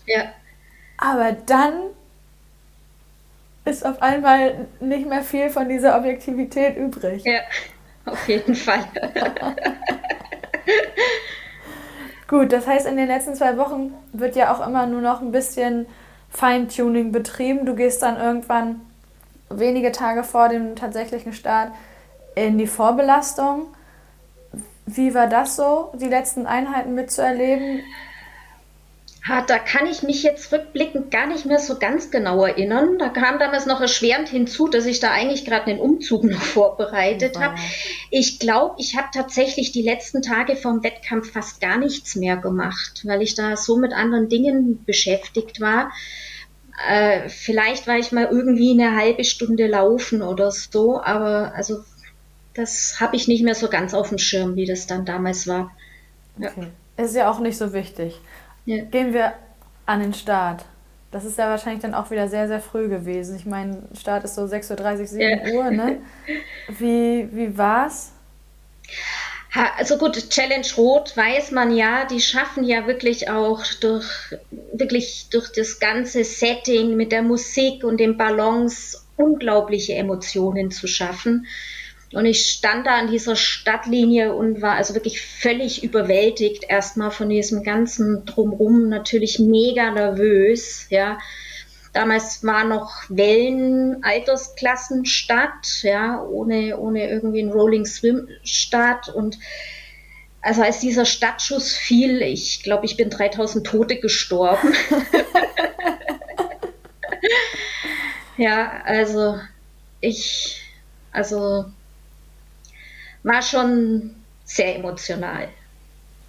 [0.05, 0.23] Ja.
[0.97, 1.73] Aber dann
[3.65, 7.23] ist auf einmal nicht mehr viel von dieser Objektivität übrig.
[7.25, 7.41] Ja
[8.07, 8.85] auf jeden Fall.
[12.27, 15.31] Gut, das heißt, in den letzten zwei Wochen wird ja auch immer nur noch ein
[15.31, 15.85] bisschen
[16.29, 17.65] Feintuning betrieben.
[17.65, 18.81] Du gehst dann irgendwann
[19.49, 21.71] wenige Tage vor dem tatsächlichen Start
[22.35, 23.67] in die Vorbelastung.
[24.85, 27.81] Wie war das so, die letzten Einheiten mitzuerleben?
[29.47, 32.97] da kann ich mich jetzt rückblickend gar nicht mehr so ganz genau erinnern.
[32.97, 37.37] Da kam damals noch erschwerend hinzu, dass ich da eigentlich gerade einen Umzug noch vorbereitet
[37.37, 37.55] habe.
[38.09, 43.01] Ich glaube, ich habe tatsächlich die letzten Tage vom Wettkampf fast gar nichts mehr gemacht,
[43.03, 45.91] weil ich da so mit anderen Dingen beschäftigt war.
[46.85, 51.83] Äh, vielleicht war ich mal irgendwie eine halbe Stunde laufen oder so, aber also
[52.53, 55.71] das habe ich nicht mehr so ganz auf dem Schirm, wie das dann damals war.
[56.37, 56.49] Ja.
[56.49, 56.67] Okay.
[56.97, 58.19] Ist ja auch nicht so wichtig.
[58.65, 58.83] Ja.
[58.83, 59.33] Gehen wir
[59.85, 60.65] an den Start.
[61.11, 63.35] Das ist ja wahrscheinlich dann auch wieder sehr, sehr früh gewesen.
[63.37, 65.53] Ich meine, Start ist so 6.30 Uhr, 7 ja.
[65.53, 65.97] Uhr, ne?
[66.67, 68.11] Wie, wie war's?
[69.53, 74.07] Also gut, Challenge Rot weiß man ja, die schaffen ja wirklich auch durch,
[74.73, 81.47] wirklich durch das ganze Setting mit der Musik und den Ballons unglaubliche Emotionen zu schaffen.
[82.13, 87.29] Und ich stand da an dieser Stadtlinie und war also wirklich völlig überwältigt erstmal von
[87.29, 91.17] diesem ganzen Drumrum, natürlich mega nervös, ja.
[91.97, 99.39] Damals war noch Wellen-Altersklassen statt, ja, ohne, ohne irgendwie ein Rolling Swim Start und
[100.43, 104.75] also als dieser Stadtschuss fiel, ich glaube, ich bin 3000 Tote gestorben.
[108.37, 109.39] ja, also
[109.99, 110.61] ich,
[111.11, 111.65] also
[113.23, 114.13] war schon
[114.45, 115.49] sehr emotional.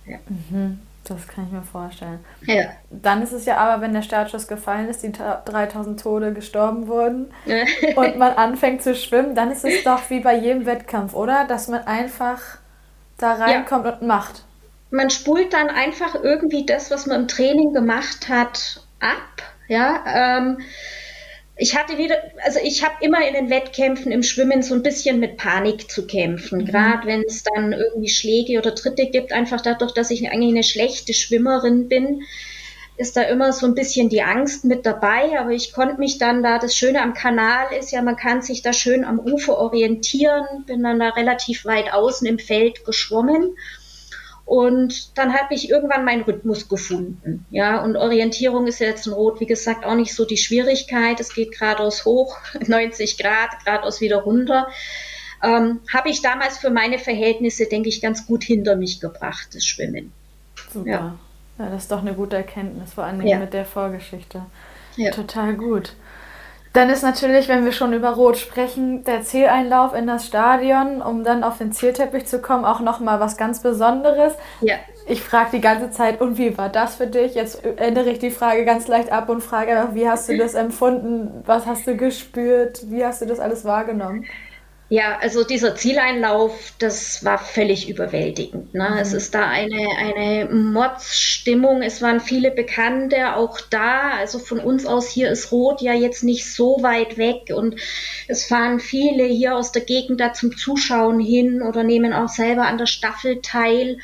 [0.07, 0.18] Ja.
[0.28, 0.78] Mhm,
[1.11, 2.21] das kann ich mir vorstellen.
[2.42, 2.64] Ja.
[2.90, 7.33] Dann ist es ja aber, wenn der Startschuss gefallen ist, die 3000 Tode gestorben wurden
[7.97, 11.44] und man anfängt zu schwimmen, dann ist es doch wie bei jedem Wettkampf, oder?
[11.47, 12.40] Dass man einfach
[13.18, 13.92] da reinkommt ja.
[13.92, 14.44] und macht.
[14.90, 19.42] Man spult dann einfach irgendwie das, was man im Training gemacht hat, ab.
[19.68, 20.59] Ja, ähm,
[21.59, 25.18] ich hatte wieder, also ich habe immer in den Wettkämpfen im Schwimmen so ein bisschen
[25.18, 26.66] mit Panik zu kämpfen, mhm.
[26.66, 30.62] gerade wenn es dann irgendwie Schläge oder Tritte gibt, einfach dadurch, dass ich eigentlich eine
[30.62, 32.23] schlechte Schwimmerin bin,
[32.97, 36.42] ist da immer so ein bisschen die Angst mit dabei, aber ich konnte mich dann
[36.42, 40.64] da, das Schöne am Kanal ist ja, man kann sich da schön am Ufer orientieren,
[40.66, 43.57] bin dann da relativ weit außen im Feld geschwommen
[44.48, 47.44] und dann habe ich irgendwann meinen Rhythmus gefunden.
[47.50, 51.20] Ja, und Orientierung ist jetzt in Rot, wie gesagt, auch nicht so die Schwierigkeit.
[51.20, 52.34] Es geht geradeaus hoch,
[52.66, 54.68] 90 Grad, geradeaus wieder runter.
[55.42, 59.66] Ähm, habe ich damals für meine Verhältnisse, denke ich, ganz gut hinter mich gebracht, das
[59.66, 60.12] Schwimmen.
[60.72, 60.88] Super.
[60.88, 61.18] Ja.
[61.58, 63.38] ja das ist doch eine gute Erkenntnis, vor allem ja.
[63.38, 64.46] mit der Vorgeschichte.
[64.96, 65.11] Ja.
[65.11, 65.92] Total gut.
[66.72, 71.24] Dann ist natürlich, wenn wir schon über Rot sprechen, der Zieleinlauf in das Stadion, um
[71.24, 74.35] dann auf den Zielteppich zu kommen, auch nochmal was ganz Besonderes.
[74.61, 74.76] Ja.
[75.07, 77.35] Ich frage die ganze Zeit, und wie war das für dich?
[77.35, 80.54] Jetzt ändere ich die Frage ganz leicht ab und frage einfach, wie hast du das
[80.54, 81.42] empfunden?
[81.46, 82.83] Was hast du gespürt?
[82.90, 84.26] Wie hast du das alles wahrgenommen?
[84.90, 88.72] Ja, also dieser Zieleinlauf, das war völlig überwältigend.
[88.72, 88.88] Ne?
[88.88, 88.96] Mhm.
[88.96, 91.83] Es ist da eine, eine Mordsstimmung.
[91.83, 94.12] Es waren viele Bekannte auch da.
[94.12, 97.53] Also von uns aus hier ist Rot ja jetzt nicht so weit weg.
[97.55, 97.77] Und
[98.29, 102.62] es fahren viele hier aus der Gegend da zum Zuschauen hin oder nehmen auch selber
[102.62, 103.98] an der Staffel teil.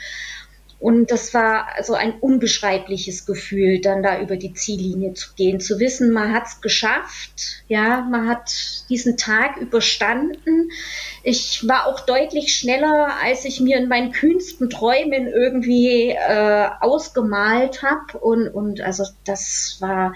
[0.84, 5.80] Und das war also ein unbeschreibliches Gefühl, dann da über die Ziellinie zu gehen, zu
[5.80, 8.52] wissen, man hat es geschafft, ja, man hat
[8.90, 10.70] diesen Tag überstanden.
[11.22, 17.82] Ich war auch deutlich schneller, als ich mir in meinen kühnsten Träumen irgendwie äh, ausgemalt
[17.82, 18.18] habe.
[18.18, 20.12] Und, und also das war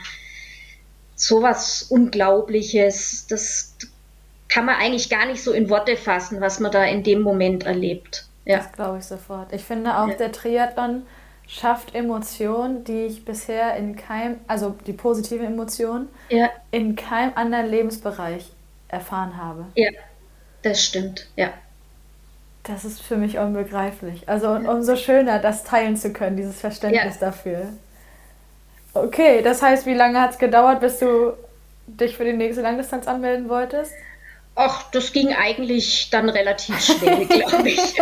[1.16, 3.26] sowas Unglaubliches.
[3.26, 3.74] Das
[4.50, 7.64] kann man eigentlich gar nicht so in Worte fassen, was man da in dem Moment
[7.64, 8.27] erlebt.
[8.48, 8.58] Ja.
[8.58, 9.52] Das glaube ich sofort.
[9.52, 10.14] Ich finde auch, ja.
[10.14, 11.06] der Triathlon
[11.46, 16.48] schafft Emotionen, die ich bisher in keinem, also die positiven Emotionen, ja.
[16.70, 18.50] in keinem anderen Lebensbereich
[18.88, 19.66] erfahren habe.
[19.74, 19.90] Ja,
[20.62, 21.50] das stimmt, ja.
[22.64, 24.28] Das ist für mich unbegreiflich.
[24.28, 24.70] Also ja.
[24.70, 27.68] umso schöner, das teilen zu können, dieses Verständnis dafür.
[28.94, 31.34] Okay, das heißt, wie lange hat es gedauert, bis du
[31.87, 33.92] dich für die nächste Langdistanz anmelden wolltest?
[34.61, 37.79] Ach, das ging eigentlich dann relativ schnell, glaube ich.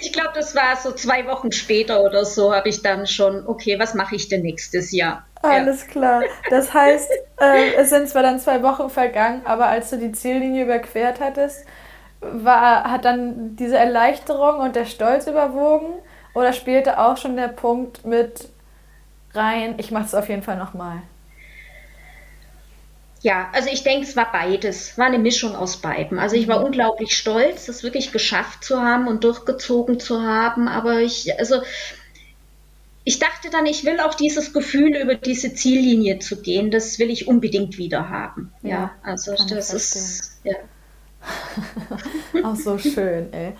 [0.00, 3.78] ich glaube, das war so zwei Wochen später oder so, habe ich dann schon, okay,
[3.78, 5.24] was mache ich denn nächstes Jahr?
[5.42, 5.86] Alles ja.
[5.92, 6.22] klar.
[6.50, 7.08] Das heißt,
[7.40, 11.64] äh, es sind zwar dann zwei Wochen vergangen, aber als du die Ziellinie überquert hattest,
[12.20, 16.00] war, hat dann diese Erleichterung und der Stolz überwogen?
[16.34, 18.48] Oder spielte auch schon der Punkt mit
[19.34, 21.02] rein, ich mache es auf jeden Fall nochmal?
[23.26, 26.20] Ja, also ich denke, es war beides, war eine Mischung aus beiden.
[26.20, 26.66] Also ich war mhm.
[26.66, 31.56] unglaublich stolz, das wirklich geschafft zu haben und durchgezogen zu haben, aber ich, also
[33.02, 37.10] ich dachte dann, ich will auch dieses Gefühl, über diese Ziellinie zu gehen, das will
[37.10, 38.52] ich unbedingt wieder haben.
[38.62, 40.54] Ja, ja also das ist ja.
[42.44, 43.54] auch so schön, ey.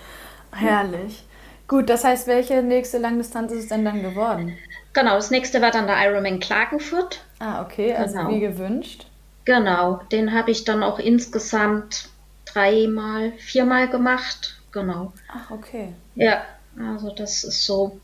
[0.52, 1.24] Herrlich.
[1.66, 4.56] Gut, das heißt, welche nächste Langdistanz ist es denn dann geworden?
[4.92, 7.24] Genau, das nächste war dann der Ironman Klagenfurt.
[7.40, 8.30] Ah, okay, also genau.
[8.30, 9.06] wie gewünscht.
[9.46, 12.08] Genau, den habe ich dann auch insgesamt
[12.44, 14.60] dreimal, viermal gemacht.
[14.72, 15.12] Genau.
[15.28, 15.88] Ach, okay.
[16.16, 16.42] Ja,
[16.78, 18.00] also das ist so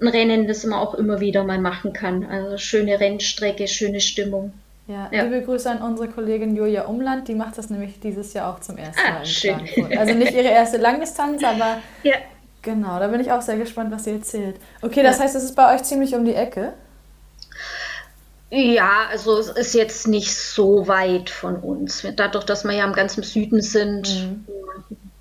[0.00, 2.24] ein Rennen, das man auch immer wieder mal machen kann.
[2.24, 4.52] Also schöne Rennstrecke, schöne Stimmung.
[4.86, 5.24] Ja, ja.
[5.24, 8.76] liebe Grüße an unsere Kollegin Julia Umland, die macht das nämlich dieses Jahr auch zum
[8.76, 9.54] ersten ah, Mal in schön.
[9.54, 9.96] Frankfurt.
[9.96, 12.16] Also nicht ihre erste Langdistanz, aber ja.
[12.62, 14.56] genau, da bin ich auch sehr gespannt, was sie erzählt.
[14.82, 15.24] Okay, das ja.
[15.24, 16.74] heißt, es ist bei euch ziemlich um die Ecke?
[18.50, 22.06] Ja, also es ist jetzt nicht so weit von uns.
[22.14, 24.46] Dadurch, dass wir ja am ganzen Süden sind, mhm.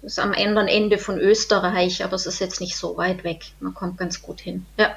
[0.03, 3.45] ist am anderen Ende von Österreich, aber es ist jetzt nicht so weit weg.
[3.59, 4.65] Man kommt ganz gut hin.
[4.77, 4.95] Ja.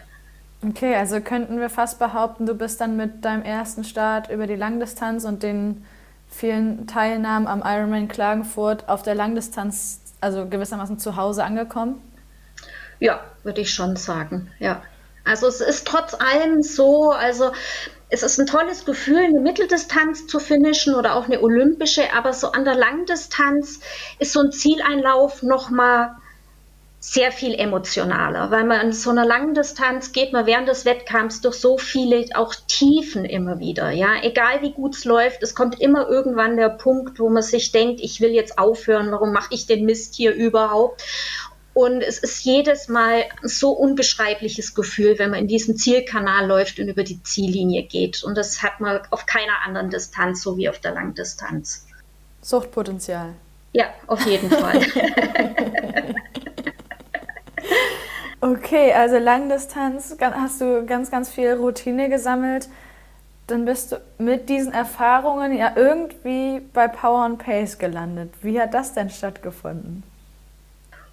[0.67, 4.57] Okay, also könnten wir fast behaupten, du bist dann mit deinem ersten Start über die
[4.57, 5.85] Langdistanz und den
[6.29, 12.03] vielen Teilnahmen am Ironman Klagenfurt auf der Langdistanz, also gewissermaßen zu Hause angekommen?
[12.99, 14.83] Ja, würde ich schon sagen, ja.
[15.25, 17.53] Also es ist trotz allem so, also
[18.11, 22.53] es ist ein tolles Gefühl, eine Mitteldistanz zu finishen oder auch eine olympische, aber so
[22.53, 23.81] an der Langdistanz
[24.19, 26.17] ist so ein Zieleinlauf nochmal
[27.01, 31.41] sehr viel emotionaler, weil man an so einer langen Distanz geht man während des Wettkampfs
[31.41, 33.91] durch so viele auch Tiefen immer wieder.
[33.91, 37.71] Ja, egal wie gut es läuft, es kommt immer irgendwann der Punkt, wo man sich
[37.71, 41.05] denkt, ich will jetzt aufhören, warum mache ich den Mist hier überhaupt?
[41.79, 46.89] Und es ist jedes Mal so unbeschreibliches Gefühl, wenn man in diesen Zielkanal läuft und
[46.89, 48.25] über die Ziellinie geht.
[48.25, 51.87] Und das hat man auf keiner anderen Distanz, so wie auf der Langdistanz.
[52.43, 53.35] Suchtpotenzial.
[53.73, 54.81] Ja, auf jeden Fall.
[58.41, 62.69] okay, also Langdistanz hast du ganz, ganz viel Routine gesammelt.
[63.47, 68.35] Dann bist du mit diesen Erfahrungen ja irgendwie bei Power and Pace gelandet.
[68.43, 70.03] Wie hat das denn stattgefunden?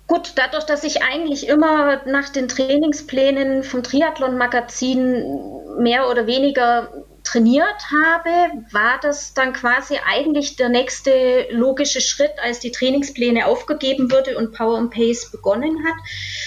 [0.08, 6.90] Gut, dadurch, dass ich eigentlich immer nach den Trainingsplänen vom Triathlon-Magazin mehr oder weniger
[7.24, 14.12] trainiert habe, war das dann quasi eigentlich der nächste logische Schritt, als die Trainingspläne aufgegeben
[14.12, 15.96] wurde und Power and Pace begonnen hat.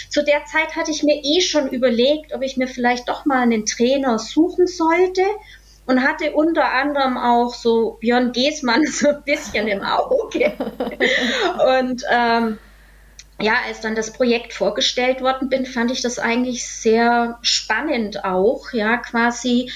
[0.09, 3.43] Zu der Zeit hatte ich mir eh schon überlegt, ob ich mir vielleicht doch mal
[3.43, 5.23] einen Trainer suchen sollte
[5.87, 10.53] und hatte unter anderem auch so Björn Geßmann so ein bisschen im Auge.
[11.81, 12.59] und ähm,
[13.41, 18.73] ja, als dann das Projekt vorgestellt worden bin, fand ich das eigentlich sehr spannend auch,
[18.73, 19.71] ja, quasi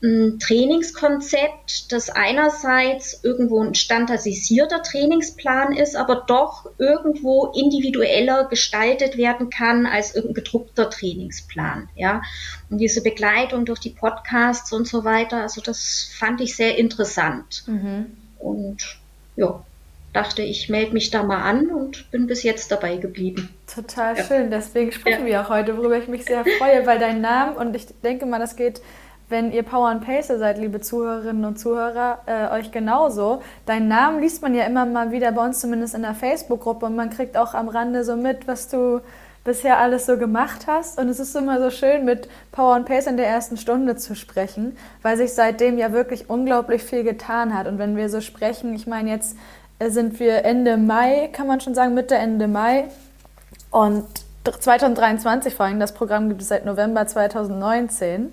[0.00, 9.50] ein Trainingskonzept, das einerseits irgendwo ein standardisierter Trainingsplan ist, aber doch irgendwo individueller gestaltet werden
[9.50, 12.22] kann als irgendein gedruckter Trainingsplan, ja.
[12.70, 17.64] Und diese Begleitung durch die Podcasts und so weiter, also das fand ich sehr interessant.
[17.66, 18.16] Mhm.
[18.38, 18.98] Und
[19.34, 19.64] ja,
[20.18, 23.48] dachte, ich melde mich da mal an und bin bis jetzt dabei geblieben.
[23.72, 24.24] Total ja.
[24.24, 24.50] schön.
[24.50, 25.26] Deswegen sprechen ja.
[25.26, 28.40] wir auch heute, worüber ich mich sehr freue, weil dein Name, und ich denke mal,
[28.40, 28.80] das geht,
[29.28, 33.42] wenn ihr Power and Pacer seid, liebe Zuhörerinnen und Zuhörer, äh, euch genauso.
[33.66, 36.96] Deinen Namen liest man ja immer mal wieder bei uns zumindest in der Facebook-Gruppe und
[36.96, 39.00] man kriegt auch am Rande so mit, was du
[39.44, 40.98] bisher alles so gemacht hast.
[40.98, 44.14] Und es ist immer so schön, mit Power and Pace in der ersten Stunde zu
[44.14, 47.66] sprechen, weil sich seitdem ja wirklich unglaublich viel getan hat.
[47.66, 49.36] Und wenn wir so sprechen, ich meine, jetzt
[49.86, 52.88] sind wir Ende Mai, kann man schon sagen, Mitte, Ende Mai.
[53.70, 54.06] Und
[54.44, 58.32] 2023 vor allem, das Programm gibt es seit November 2019.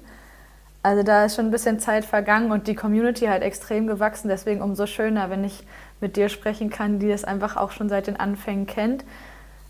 [0.82, 4.28] Also da ist schon ein bisschen Zeit vergangen und die Community halt extrem gewachsen.
[4.28, 5.66] Deswegen umso schöner, wenn ich
[6.00, 9.04] mit dir sprechen kann, die das einfach auch schon seit den Anfängen kennt.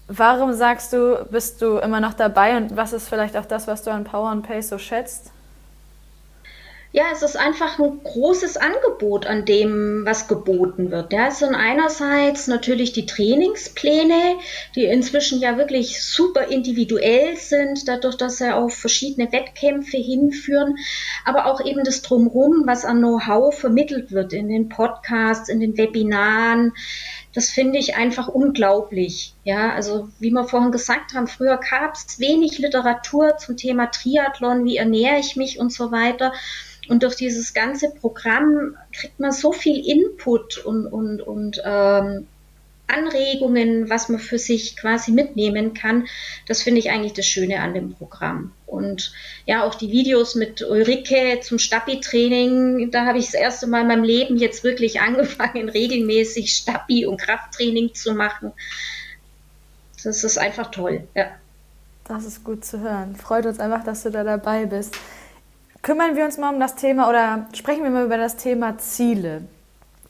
[0.07, 3.83] Warum sagst du, bist du immer noch dabei und was ist vielleicht auch das, was
[3.83, 5.31] du an Power and Pace so schätzt?
[6.95, 11.11] Ja, es ist einfach ein großes Angebot an dem, was geboten wird.
[11.11, 14.37] Ja, es sind einerseits natürlich die Trainingspläne,
[14.77, 20.77] die inzwischen ja wirklich super individuell sind, dadurch, dass sie auf verschiedene Wettkämpfe hinführen,
[21.25, 25.77] aber auch eben das Drumherum, was an Know-how vermittelt wird in den Podcasts, in den
[25.77, 26.71] Webinaren.
[27.33, 29.33] Das finde ich einfach unglaublich.
[29.43, 34.63] Ja, also wie wir vorhin gesagt haben, früher gab es wenig Literatur zum Thema Triathlon,
[34.63, 36.31] wie ernähre ich mich und so weiter.
[36.87, 42.27] Und durch dieses ganze Programm kriegt man so viel Input und, und, und ähm,
[42.87, 46.07] Anregungen, was man für sich quasi mitnehmen kann.
[46.47, 48.51] Das finde ich eigentlich das Schöne an dem Programm.
[48.67, 49.13] Und
[49.45, 53.87] ja, auch die Videos mit Ulrike zum Stabi-Training, da habe ich das erste Mal in
[53.87, 58.51] meinem Leben jetzt wirklich angefangen, regelmäßig Stabi- und Krafttraining zu machen.
[60.03, 61.25] Das ist einfach toll, ja.
[62.07, 63.15] Das ist gut zu hören.
[63.15, 64.95] Freut uns einfach, dass du da dabei bist
[65.85, 69.43] kümmern wir uns mal um das Thema oder sprechen wir mal über das Thema Ziele.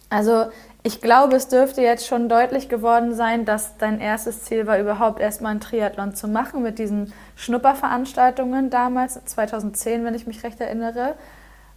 [0.09, 0.45] Also
[0.83, 5.19] ich glaube, es dürfte jetzt schon deutlich geworden sein, dass dein erstes Ziel war, überhaupt
[5.19, 11.15] erstmal einen Triathlon zu machen mit diesen Schnupperveranstaltungen damals, 2010, wenn ich mich recht erinnere,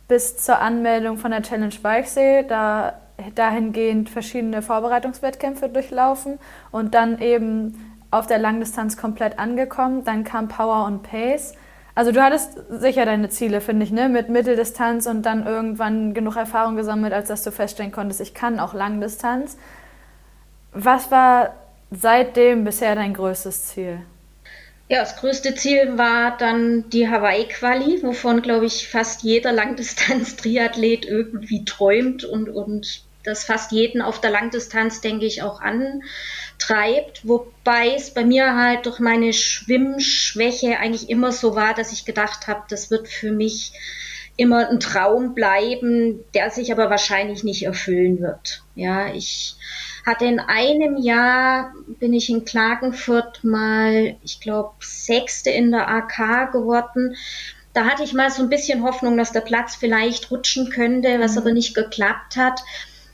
[0.06, 3.00] bis zur Anmeldung von der Challenge Weichsee, da
[3.34, 6.38] dahingehend verschiedene Vorbereitungswettkämpfe durchlaufen
[6.70, 10.04] und dann eben auf der Langdistanz komplett angekommen.
[10.04, 11.54] Dann kam Power und Pace
[11.98, 14.08] also du hattest sicher deine Ziele, finde ich, ne?
[14.08, 18.60] Mit Mitteldistanz und dann irgendwann genug Erfahrung gesammelt, als dass du feststellen konntest, ich kann
[18.60, 19.58] auch Langdistanz.
[20.70, 21.56] Was war
[21.90, 23.98] seitdem bisher dein größtes Ziel?
[24.88, 31.64] Ja, das größte Ziel war dann die Hawaii-Quali, wovon, glaube ich, fast jeder Langdistanz-Triathlet irgendwie
[31.64, 35.60] träumt und, und das fast jeden auf der Langdistanz, denke ich, auch
[36.58, 37.26] antreibt.
[37.26, 42.46] Wobei es bei mir halt durch meine Schwimmschwäche eigentlich immer so war, dass ich gedacht
[42.46, 43.72] habe, das wird für mich
[44.36, 48.62] immer ein Traum bleiben, der sich aber wahrscheinlich nicht erfüllen wird.
[48.76, 49.56] Ja, ich
[50.06, 56.52] hatte in einem Jahr, bin ich in Klagenfurt mal, ich glaube, Sechste in der AK
[56.52, 57.16] geworden.
[57.74, 61.32] Da hatte ich mal so ein bisschen Hoffnung, dass der Platz vielleicht rutschen könnte, was
[61.32, 61.38] mhm.
[61.38, 62.62] aber nicht geklappt hat.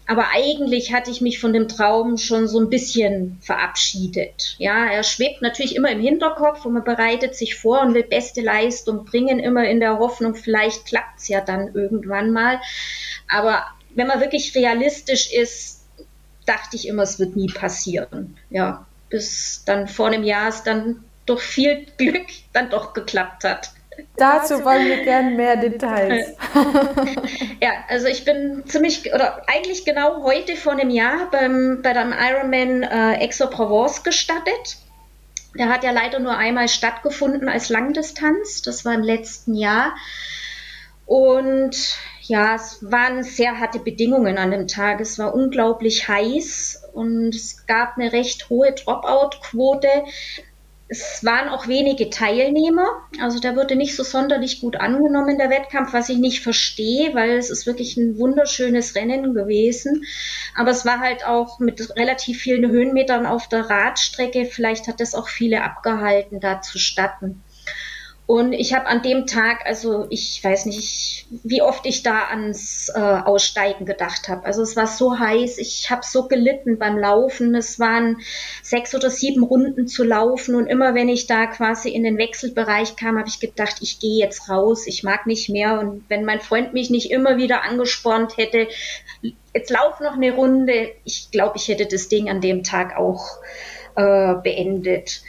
[0.06, 4.54] Aber eigentlich hatte ich mich von dem Traum schon so ein bisschen verabschiedet.
[4.58, 8.42] Ja, er schwebt natürlich immer im Hinterkopf und man bereitet sich vor und will beste
[8.42, 12.60] Leistung bringen, immer in der Hoffnung, vielleicht klappt es ja dann irgendwann mal.
[13.28, 15.84] Aber wenn man wirklich realistisch ist,
[16.44, 18.36] dachte ich immer, es wird nie passieren.
[18.50, 23.70] Ja, bis dann vor einem Jahr es dann durch viel Glück dann doch geklappt hat.
[24.16, 26.36] Dazu wollen wir gerne mehr Details.
[27.60, 32.12] ja, also ich bin ziemlich, oder eigentlich genau heute vor einem Jahr beim, bei dem
[32.12, 34.76] Ironman äh, Aix-en-Provence gestartet.
[35.58, 38.62] Der hat ja leider nur einmal stattgefunden als Langdistanz.
[38.62, 39.94] Das war im letzten Jahr.
[41.06, 45.00] Und ja, es waren sehr harte Bedingungen an dem Tag.
[45.00, 49.88] Es war unglaublich heiß und es gab eine recht hohe Dropout-Quote
[50.94, 52.86] es waren auch wenige Teilnehmer,
[53.20, 57.30] also der wurde nicht so sonderlich gut angenommen, der Wettkampf, was ich nicht verstehe, weil
[57.30, 60.04] es ist wirklich ein wunderschönes Rennen gewesen.
[60.54, 64.44] Aber es war halt auch mit relativ vielen Höhenmetern auf der Radstrecke.
[64.44, 67.42] Vielleicht hat das auch viele abgehalten, da zu starten.
[68.26, 72.90] Und ich habe an dem Tag, also ich weiß nicht, wie oft ich da ans
[72.94, 74.46] äh, Aussteigen gedacht habe.
[74.46, 77.54] Also es war so heiß, ich habe so gelitten beim Laufen.
[77.54, 78.16] Es waren
[78.62, 82.96] sechs oder sieben Runden zu laufen und immer wenn ich da quasi in den Wechselbereich
[82.96, 85.78] kam, habe ich gedacht, ich gehe jetzt raus, ich mag nicht mehr.
[85.78, 88.68] Und wenn mein Freund mich nicht immer wieder angespornt hätte,
[89.52, 93.36] jetzt lauf noch eine Runde, ich glaube, ich hätte das Ding an dem Tag auch
[93.96, 95.22] äh, beendet.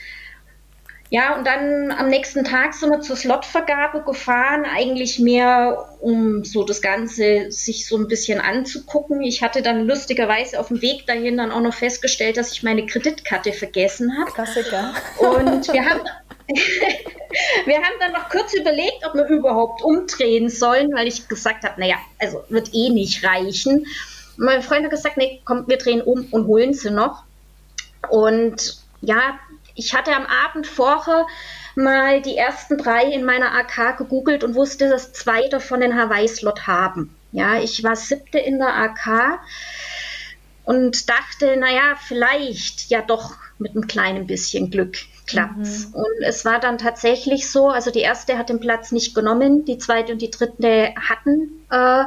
[1.12, 6.64] Ja, und dann am nächsten Tag sind wir zur Slotvergabe gefahren, eigentlich mehr, um so
[6.64, 9.22] das Ganze sich so ein bisschen anzugucken.
[9.22, 12.88] Ich hatte dann lustigerweise auf dem Weg dahin dann auch noch festgestellt, dass ich meine
[12.88, 14.32] Kreditkarte vergessen habe.
[14.32, 14.96] Klassiker.
[15.20, 16.02] Und wir haben,
[17.66, 21.80] wir haben dann noch kurz überlegt, ob wir überhaupt umdrehen sollen, weil ich gesagt habe,
[21.80, 23.86] naja, also wird eh nicht reichen.
[24.38, 27.24] Mein Freund hat gesagt, nee, komm, wir drehen um und holen sie noch.
[28.10, 29.40] Und ja,
[29.76, 31.28] ich hatte am Abend vorher
[31.76, 36.68] mal die ersten drei in meiner AK gegoogelt und wusste, dass zwei davon den Hawaii-Slot
[36.68, 37.16] haben.
[37.32, 39.40] Ja, ich war siebte in der AK
[40.64, 44.98] und dachte, naja, vielleicht ja doch mit einem kleinen bisschen Glück
[45.28, 45.90] klappt's.
[45.90, 45.96] Mhm.
[45.96, 49.78] Und es war dann tatsächlich so, also die erste hat den Platz nicht genommen, die
[49.78, 52.06] zweite und die dritte hatten äh,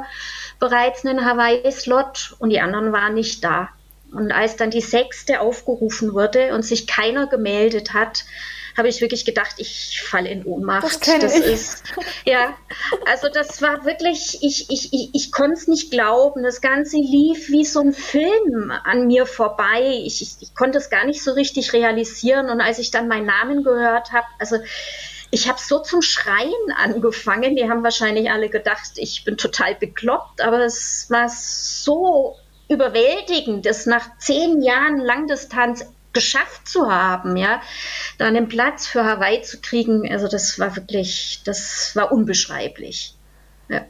[0.58, 3.68] bereits einen Hawaii-Slot und die anderen waren nicht da.
[4.12, 8.24] Und als dann die sechste aufgerufen wurde und sich keiner gemeldet hat,
[8.78, 10.84] habe ich wirklich gedacht, ich falle in Ohnmacht.
[10.84, 11.44] Das, das ich.
[11.46, 11.82] ist
[12.24, 12.56] ja,
[13.06, 16.44] also das war wirklich, ich, ich, ich, ich konnte es nicht glauben.
[16.44, 20.00] Das Ganze lief wie so ein Film an mir vorbei.
[20.04, 22.48] Ich, ich, ich konnte es gar nicht so richtig realisieren.
[22.48, 24.58] Und als ich dann meinen Namen gehört habe, also
[25.30, 27.56] ich habe so zum Schreien angefangen.
[27.56, 32.36] Die haben wahrscheinlich alle gedacht, ich bin total bekloppt, aber es war so
[32.68, 37.60] überwältigend, das nach zehn Jahren Langdistanz geschafft zu haben, ja,
[38.18, 43.14] dann einen Platz für Hawaii zu kriegen, also das war wirklich, das war unbeschreiblich.
[43.68, 43.82] Ja.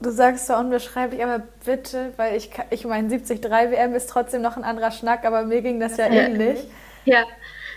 [0.00, 4.56] Du sagst zwar unbeschreiblich, aber bitte, weil ich, ich meine, 73 WM ist trotzdem noch
[4.56, 6.22] ein anderer Schnack, aber mir ging das ja, ja.
[6.22, 6.60] ähnlich.
[7.04, 7.24] Ja.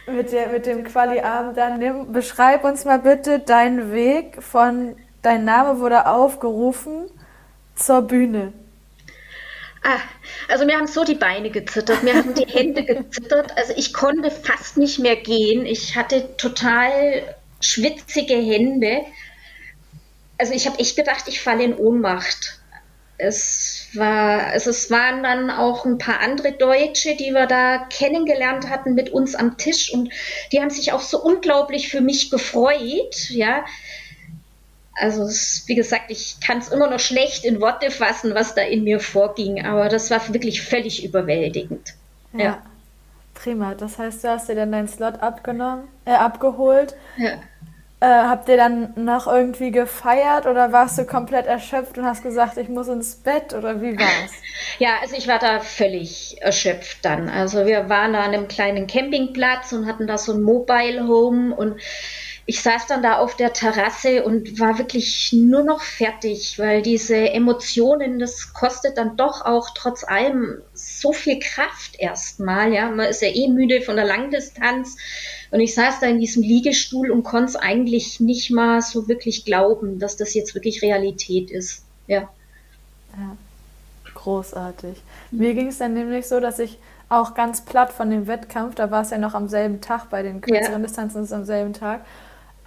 [0.08, 5.43] Mit, der, mit dem Quali-Abend, dann nimm, beschreib uns mal bitte deinen Weg von, dein
[5.43, 7.10] Name wurde aufgerufen
[7.76, 8.53] zur Bühne.
[9.90, 10.02] Ah,
[10.50, 13.56] also mir haben so die Beine gezittert, mir haben die Hände gezittert.
[13.56, 15.66] Also ich konnte fast nicht mehr gehen.
[15.66, 17.24] Ich hatte total
[17.62, 19.06] schwitzige Hände.
[20.38, 22.60] Also ich habe echt gedacht, ich falle in Ohnmacht.
[23.18, 28.70] Es war, also es waren dann auch ein paar andere Deutsche, die wir da kennengelernt
[28.70, 30.12] hatten mit uns am Tisch und
[30.52, 33.64] die haben sich auch so unglaublich für mich gefreut, ja.
[35.00, 38.64] Also es, wie gesagt, ich kann es immer noch schlecht in Worte fassen, was da
[38.64, 41.93] in mir vorging, aber das war wirklich völlig überwältigend.
[42.34, 42.43] Ja.
[42.43, 42.62] ja.
[43.36, 43.76] Prima.
[43.76, 46.95] Das heißt, du hast dir dann deinen Slot abgenommen, äh, abgeholt.
[47.18, 47.34] Ja.
[48.00, 52.58] Äh, habt ihr dann noch irgendwie gefeiert oder warst du komplett erschöpft und hast gesagt,
[52.58, 54.32] ich muss ins Bett oder wie war's?
[54.80, 57.30] Ja, also ich war da völlig erschöpft dann.
[57.30, 61.56] Also wir waren da an einem kleinen Campingplatz und hatten da so ein Mobile Home
[61.56, 61.82] und
[62.50, 67.30] ich saß dann da auf der Terrasse und war wirklich nur noch fertig, weil diese
[67.30, 72.72] Emotionen, das kostet dann doch auch trotz allem so viel Kraft erstmal.
[72.74, 74.95] Ja, man ist ja eh müde von der Langdistanz.
[75.52, 79.43] Und ich saß da in diesem Liegestuhl und konnte es eigentlich nicht mal so wirklich
[79.43, 81.84] glauben, dass das jetzt wirklich Realität ist.
[82.08, 82.30] Ja.
[83.18, 83.36] ja.
[84.14, 85.04] Großartig.
[85.32, 86.78] Mir ging es dann nämlich so, dass ich
[87.10, 90.24] auch ganz platt von dem Wettkampf, da war es ja noch am selben Tag bei
[90.24, 90.88] den kürzeren ja.
[90.88, 92.06] Distanzen, ist am selben Tag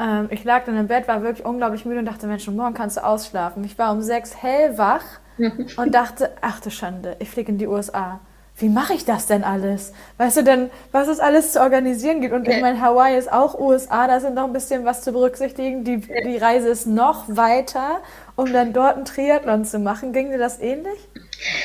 [0.01, 2.97] ähm, ich lag dann im Bett, war wirklich unglaublich müde und dachte, Mensch, morgen kannst
[2.97, 3.63] du ausschlafen.
[3.65, 5.05] Ich war um sechs hellwach
[5.77, 8.21] und dachte, ach du Schande, ich fliege in die USA.
[8.57, 9.95] Wie mache ich das denn alles?
[10.19, 12.35] Weißt du denn, was es alles zu organisieren gibt?
[12.35, 15.83] Und ich meine, Hawaii ist auch USA, da sind noch ein bisschen was zu berücksichtigen.
[15.85, 18.01] Die, die Reise ist noch weiter,
[18.37, 20.13] um dann dort einen Triathlon zu machen.
[20.13, 21.09] Ging dir das ähnlich?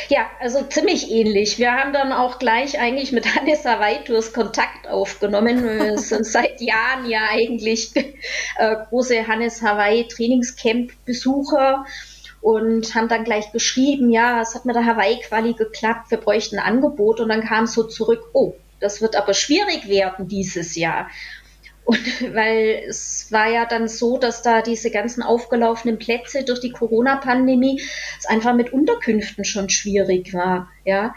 [0.07, 1.57] Ja, also ziemlich ähnlich.
[1.57, 5.63] Wir haben dann auch gleich eigentlich mit Hannes Hawaii Tours Kontakt aufgenommen.
[5.63, 11.85] Wir sind seit Jahren ja eigentlich äh, große Hannes Hawaii Trainingscamp Besucher
[12.41, 16.75] und haben dann gleich geschrieben, ja, es hat mit der Hawaii-Quali geklappt, wir bräuchten ein
[16.75, 21.09] Angebot und dann kam so zurück, oh, das wird aber schwierig werden dieses Jahr.
[21.85, 21.97] Und
[22.35, 27.81] weil es war ja dann so, dass da diese ganzen aufgelaufenen Plätze durch die Corona-Pandemie
[28.19, 31.15] es einfach mit Unterkünften schon schwierig war, ja.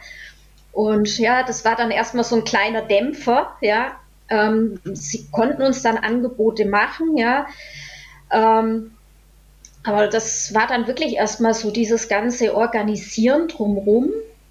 [0.73, 3.99] Und ja, das war dann erstmal so ein kleiner Dämpfer, ja.
[4.31, 7.47] Ähm, sie konnten uns dann Angebote machen, ja.
[8.31, 8.93] Ähm,
[9.85, 14.11] aber das war dann wirklich erstmal so dieses ganze Organisieren drumherum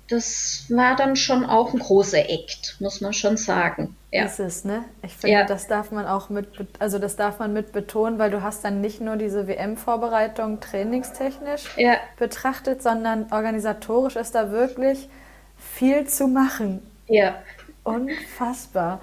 [0.09, 3.95] das war dann schon auch ein großer Act, muss man schon sagen.
[4.11, 4.25] Ja.
[4.25, 4.85] Ist es, ne?
[5.03, 5.45] Ich finde, ja.
[5.45, 6.47] das darf man auch mit,
[6.79, 11.75] also das darf man mit betonen, weil du hast dann nicht nur diese WM-Vorbereitung trainingstechnisch
[11.75, 11.97] ja.
[12.17, 15.09] betrachtet, sondern organisatorisch ist da wirklich
[15.57, 16.81] viel zu machen.
[17.07, 17.35] Ja.
[17.83, 19.01] Unfassbar.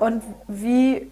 [0.00, 1.10] Und wie,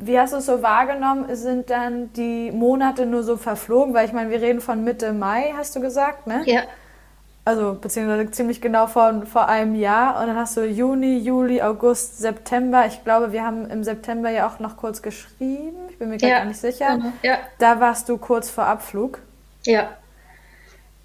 [0.00, 1.34] wie hast du es so wahrgenommen?
[1.36, 3.94] Sind dann die Monate nur so verflogen?
[3.94, 6.42] Weil ich meine, wir reden von Mitte Mai, hast du gesagt, ne?
[6.44, 6.62] Ja
[7.48, 10.20] also beziehungsweise ziemlich genau vor, vor einem Jahr.
[10.20, 12.84] Und dann hast du Juni, Juli, August, September.
[12.86, 15.78] Ich glaube, wir haben im September ja auch noch kurz geschrieben.
[15.88, 16.40] Ich bin mir ja.
[16.40, 16.98] gar nicht sicher.
[16.98, 17.14] Mhm.
[17.22, 17.38] Ja.
[17.58, 19.20] Da warst du kurz vor Abflug.
[19.64, 19.96] Ja.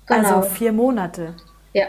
[0.06, 0.40] Genau.
[0.40, 1.34] Also vier Monate.
[1.72, 1.86] Ja.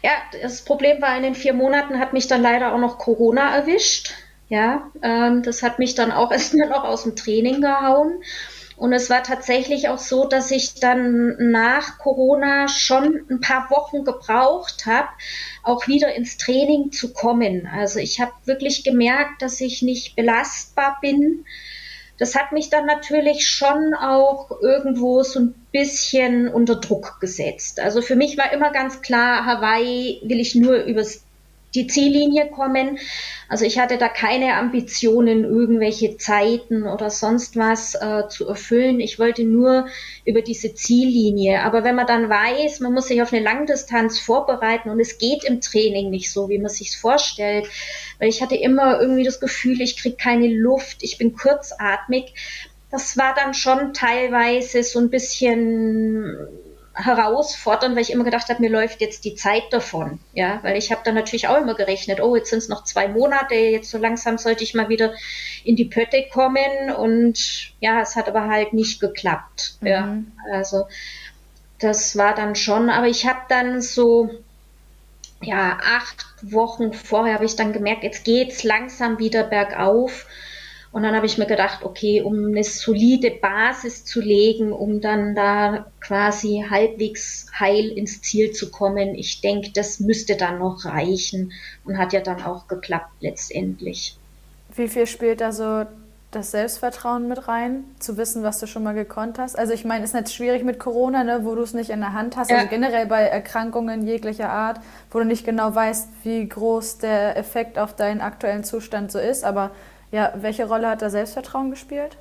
[0.00, 3.54] Ja, das Problem war, in den vier Monaten hat mich dann leider auch noch Corona
[3.54, 4.14] erwischt.
[4.48, 8.22] Ja, ähm, das hat mich dann auch erstmal noch aus dem Training gehauen.
[8.82, 14.02] Und es war tatsächlich auch so, dass ich dann nach Corona schon ein paar Wochen
[14.02, 15.06] gebraucht habe,
[15.62, 17.68] auch wieder ins Training zu kommen.
[17.72, 21.44] Also ich habe wirklich gemerkt, dass ich nicht belastbar bin.
[22.18, 27.78] Das hat mich dann natürlich schon auch irgendwo so ein bisschen unter Druck gesetzt.
[27.78, 31.22] Also für mich war immer ganz klar, Hawaii will ich nur übers
[31.74, 32.98] die Ziellinie kommen.
[33.48, 39.00] Also ich hatte da keine Ambitionen, irgendwelche Zeiten oder sonst was äh, zu erfüllen.
[39.00, 39.86] Ich wollte nur
[40.24, 41.62] über diese Ziellinie.
[41.62, 45.44] Aber wenn man dann weiß, man muss sich auf eine Langdistanz vorbereiten und es geht
[45.44, 47.66] im Training nicht so, wie man sich vorstellt,
[48.18, 52.34] weil ich hatte immer irgendwie das Gefühl, ich kriege keine Luft, ich bin kurzatmig.
[52.90, 56.36] Das war dann schon teilweise so ein bisschen
[56.94, 60.18] herausfordern, weil ich immer gedacht habe, mir läuft jetzt die Zeit davon.
[60.34, 63.08] Ja, weil ich habe dann natürlich auch immer gerechnet, oh, jetzt sind es noch zwei
[63.08, 65.14] Monate, jetzt so langsam sollte ich mal wieder
[65.64, 69.76] in die Pötte kommen und ja, es hat aber halt nicht geklappt.
[69.80, 69.86] Mhm.
[69.86, 70.16] Ja,
[70.52, 70.86] also
[71.78, 74.30] das war dann schon, aber ich habe dann so
[75.42, 80.26] ja, acht Wochen vorher habe ich dann gemerkt, jetzt geht's langsam wieder bergauf
[80.92, 85.34] und dann habe ich mir gedacht, okay, um eine solide Basis zu legen, um dann
[85.34, 91.52] da quasi halbwegs heil ins Ziel zu kommen, ich denke, das müsste dann noch reichen
[91.84, 94.18] und hat ja dann auch geklappt letztendlich.
[94.74, 95.86] Wie viel spielt da so
[96.30, 99.58] das Selbstvertrauen mit rein, zu wissen, was du schon mal gekonnt hast?
[99.58, 102.00] Also ich meine, es ist nicht schwierig mit Corona, ne, wo du es nicht in
[102.00, 102.56] der Hand hast, ja.
[102.56, 104.80] also generell bei Erkrankungen jeglicher Art,
[105.10, 109.44] wo du nicht genau weißt, wie groß der Effekt auf deinen aktuellen Zustand so ist,
[109.44, 109.72] aber
[110.12, 112.18] ja, welche Rolle hat da Selbstvertrauen gespielt?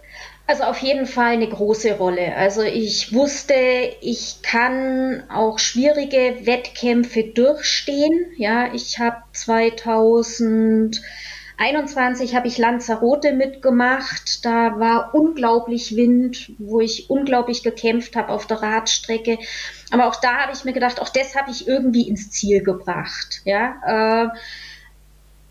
[0.48, 2.38] Also auf jeden Fall eine große Rolle.
[2.38, 3.54] Also ich wusste,
[4.00, 8.32] ich kann auch schwierige Wettkämpfe durchstehen.
[8.38, 14.46] Ja, ich habe 2021 habe ich Lanzarote mitgemacht.
[14.46, 19.38] Da war unglaublich Wind, wo ich unglaublich gekämpft habe auf der Radstrecke.
[19.92, 23.42] Aber auch da habe ich mir gedacht, auch das habe ich irgendwie ins Ziel gebracht.
[23.44, 24.30] Ja, äh,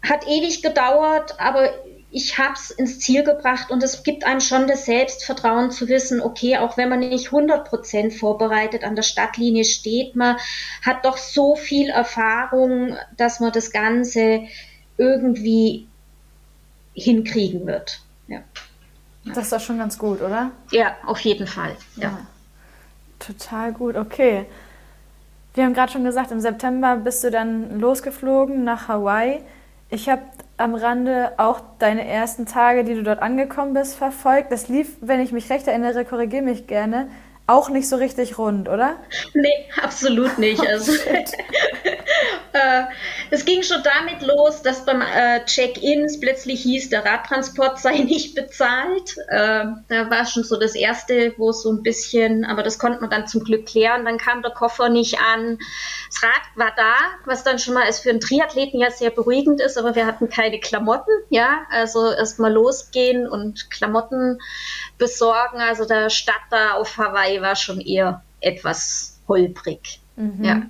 [0.09, 1.71] hat ewig gedauert, aber
[2.13, 6.21] ich habe es ins Ziel gebracht und es gibt einem schon das Selbstvertrauen zu wissen,
[6.21, 10.37] okay, auch wenn man nicht 100% vorbereitet an der Stadtlinie steht, man
[10.85, 14.43] hat doch so viel Erfahrung, dass man das Ganze
[14.97, 15.87] irgendwie
[16.95, 18.01] hinkriegen wird.
[18.27, 18.43] Ja.
[19.25, 20.51] Das ist doch schon ganz gut, oder?
[20.73, 21.77] Ja, auf jeden Fall.
[21.97, 22.03] Ja.
[22.03, 22.19] ja.
[23.21, 24.47] Total gut, okay.
[25.55, 29.41] Wir haben gerade schon gesagt, im September bist du dann losgeflogen nach Hawaii.
[29.91, 30.23] Ich habe
[30.61, 34.53] am Rande auch deine ersten Tage, die du dort angekommen bist, verfolgt.
[34.53, 37.09] Das lief, wenn ich mich recht erinnere, korrigiere mich gerne,
[37.51, 38.97] auch nicht so richtig rund, oder?
[39.35, 40.61] Nee, absolut nicht.
[40.71, 40.93] Also,
[42.53, 42.85] äh,
[43.31, 48.35] es ging schon damit los, dass beim äh, Check-ins plötzlich hieß, der Radtransport sei nicht
[48.35, 49.17] bezahlt.
[49.29, 53.01] Äh, da war schon so das Erste, wo es so ein bisschen, aber das konnte
[53.01, 54.05] man dann zum Glück klären.
[54.05, 55.59] Dann kam der Koffer nicht an.
[56.09, 56.95] Das Rad war da,
[57.25, 60.29] was dann schon mal ist für einen Triathleten ja sehr beruhigend ist, aber wir hatten
[60.29, 61.13] keine Klamotten.
[61.31, 64.39] Ja, also erst mal losgehen und Klamotten
[65.01, 65.59] besorgen.
[65.59, 70.01] Also der Stadt da auf Hawaii war schon eher etwas holprig.
[70.15, 70.45] Mhm.
[70.45, 70.63] Ja.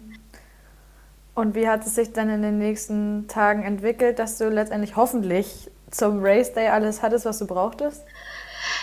[1.35, 5.70] Und wie hat es sich dann in den nächsten Tagen entwickelt, dass du letztendlich hoffentlich
[5.91, 8.03] zum Race Day alles hattest, was du brauchtest?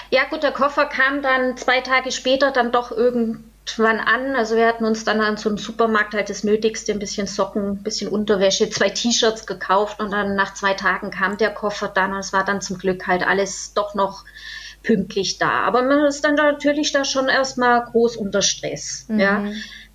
[0.10, 4.36] Ja, gut, der Koffer kam dann zwei Tage später dann doch irgendwann an.
[4.36, 7.72] Also wir hatten uns dann an so einem Supermarkt halt das Nötigste, ein bisschen Socken,
[7.72, 12.14] ein bisschen Unterwäsche, zwei T-Shirts gekauft und dann nach zwei Tagen kam der Koffer dann
[12.14, 14.24] und es war dann zum Glück halt alles doch noch
[14.88, 15.64] pünktlich da.
[15.66, 19.06] Aber man ist dann natürlich da schon erstmal groß unter Stress.
[19.10, 19.20] Mhm.
[19.20, 19.44] Ja.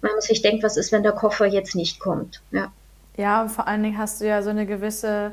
[0.03, 2.43] Wenn man sich denkt, was ist, wenn der Koffer jetzt nicht kommt.
[2.51, 2.71] Ja.
[3.17, 5.33] Ja, vor allen Dingen hast du ja so eine gewisse,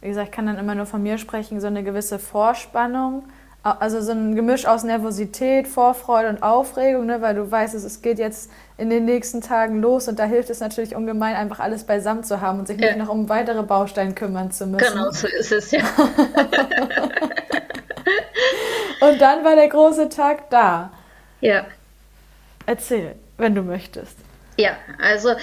[0.00, 3.24] wie gesagt, ich kann dann immer nur von mir sprechen, so eine gewisse Vorspannung.
[3.62, 8.18] Also so ein Gemisch aus Nervosität, Vorfreude und Aufregung, ne, weil du weißt, es geht
[8.18, 12.24] jetzt in den nächsten Tagen los und da hilft es natürlich ungemein, einfach alles beisammen
[12.24, 14.94] zu haben und sich nicht noch um weitere Bausteine kümmern zu müssen.
[14.94, 15.82] Genau, so ist es, ja.
[19.10, 20.92] Und dann war der große Tag da.
[21.40, 21.66] Ja.
[22.66, 24.16] Erzähl, wenn du möchtest.
[24.56, 25.34] Ja, also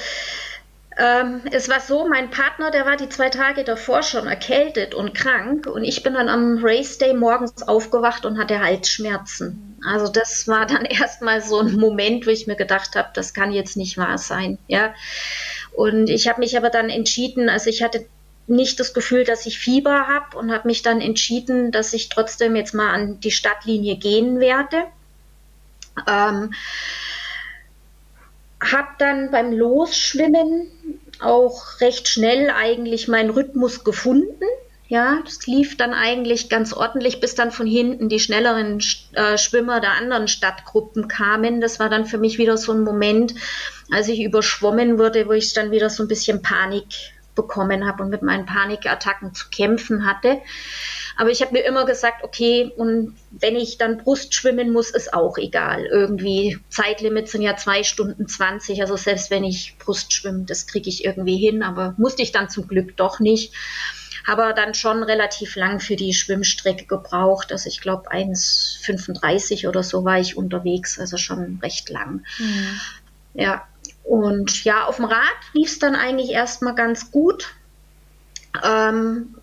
[0.97, 5.13] ähm, es war so, mein Partner, der war die zwei Tage davor schon erkältet und
[5.13, 9.77] krank und ich bin dann am Race Day morgens aufgewacht und hatte Halsschmerzen.
[9.85, 13.51] Also das war dann erstmal so ein Moment, wo ich mir gedacht habe, das kann
[13.51, 14.93] jetzt nicht wahr sein, ja.
[15.73, 18.07] Und ich habe mich aber dann entschieden, also ich hatte
[18.47, 22.55] nicht das Gefühl, dass ich Fieber habe und habe mich dann entschieden, dass ich trotzdem
[22.55, 24.83] jetzt mal an die Stadtlinie gehen werde.
[26.07, 26.53] Ähm,
[28.61, 30.71] habe dann beim Losschwimmen
[31.19, 34.45] auch recht schnell eigentlich meinen Rhythmus gefunden.
[34.89, 38.81] Ja, das lief dann eigentlich ganz ordentlich, bis dann von hinten die schnelleren
[39.13, 41.59] äh, Schwimmer der anderen Stadtgruppen kamen.
[41.59, 43.35] Das war dann für mich wieder so ein Moment,
[43.91, 46.85] als ich überschwommen wurde, wo ich dann wieder so ein bisschen Panik
[47.37, 50.41] bekommen habe und mit meinen Panikattacken zu kämpfen hatte.
[51.15, 55.13] Aber ich habe mir immer gesagt, okay, und wenn ich dann Brust schwimmen muss, ist
[55.13, 55.85] auch egal.
[55.85, 58.81] Irgendwie Zeitlimit sind ja zwei Stunden 20.
[58.81, 61.63] Also selbst wenn ich Brust schwimme, das kriege ich irgendwie hin.
[61.63, 63.53] Aber musste ich dann zum Glück doch nicht.
[64.27, 67.51] Aber dann schon relativ lang für die Schwimmstrecke gebraucht.
[67.51, 70.99] Also ich glaube 1,35 oder so war ich unterwegs.
[70.99, 72.25] Also schon recht lang.
[72.37, 72.79] Mhm.
[73.33, 73.67] Ja.
[74.07, 77.53] Und ja, auf dem Rad lief es dann eigentlich erstmal ganz gut.
[78.63, 79.35] Ähm,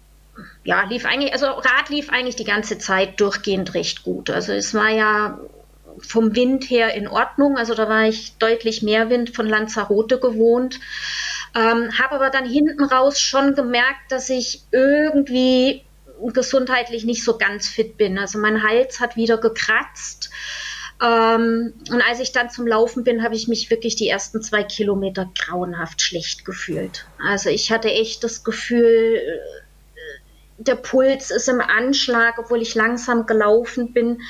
[0.64, 4.30] ja, lief eigentlich, also Rad lief eigentlich die ganze Zeit durchgehend recht gut.
[4.30, 5.38] Also es war ja
[5.98, 7.58] vom Wind her in Ordnung.
[7.58, 10.80] Also da war ich deutlich mehr Wind von Lanzarote gewohnt.
[11.54, 15.84] Ähm, Habe aber dann hinten raus schon gemerkt, dass ich irgendwie
[16.32, 18.18] gesundheitlich nicht so ganz fit bin.
[18.18, 20.30] Also mein Hals hat wieder gekratzt.
[21.04, 24.62] Ähm, und als ich dann zum Laufen bin, habe ich mich wirklich die ersten zwei
[24.62, 27.04] Kilometer grauenhaft schlecht gefühlt.
[27.18, 29.20] Also ich hatte echt das Gefühl,
[30.56, 34.22] der Puls ist im Anschlag, obwohl ich langsam gelaufen bin.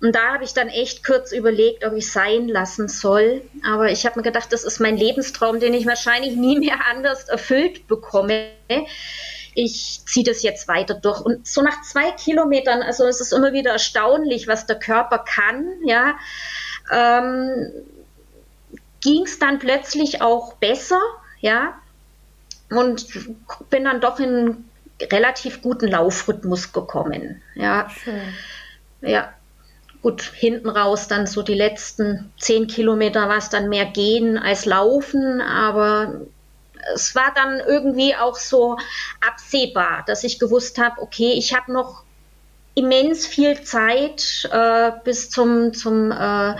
[0.00, 3.42] Und da habe ich dann echt kurz überlegt, ob ich sein lassen soll.
[3.64, 7.24] Aber ich habe mir gedacht, das ist mein Lebenstraum, den ich wahrscheinlich nie mehr anders
[7.28, 8.50] erfüllt bekomme.
[9.54, 11.20] Ich ziehe das jetzt weiter durch.
[11.20, 15.66] Und so nach zwei Kilometern, also es ist immer wieder erstaunlich, was der Körper kann,
[15.84, 16.16] ja,
[16.90, 17.72] ähm,
[19.00, 21.00] ging es dann plötzlich auch besser,
[21.40, 21.74] ja.
[22.70, 23.06] Und
[23.70, 24.64] bin dann doch in
[25.00, 27.42] relativ guten Laufrhythmus gekommen.
[27.54, 27.88] Ja.
[27.90, 28.22] Schön.
[29.00, 29.32] Ja.
[30.02, 34.66] Gut, hinten raus dann so die letzten zehn Kilometer war es dann mehr gehen als
[34.66, 36.20] laufen, aber
[36.94, 38.76] es war dann irgendwie auch so
[39.26, 42.02] absehbar, dass ich gewusst habe, okay, ich habe noch
[42.74, 46.56] immens viel Zeit äh, bis zum, zum äh,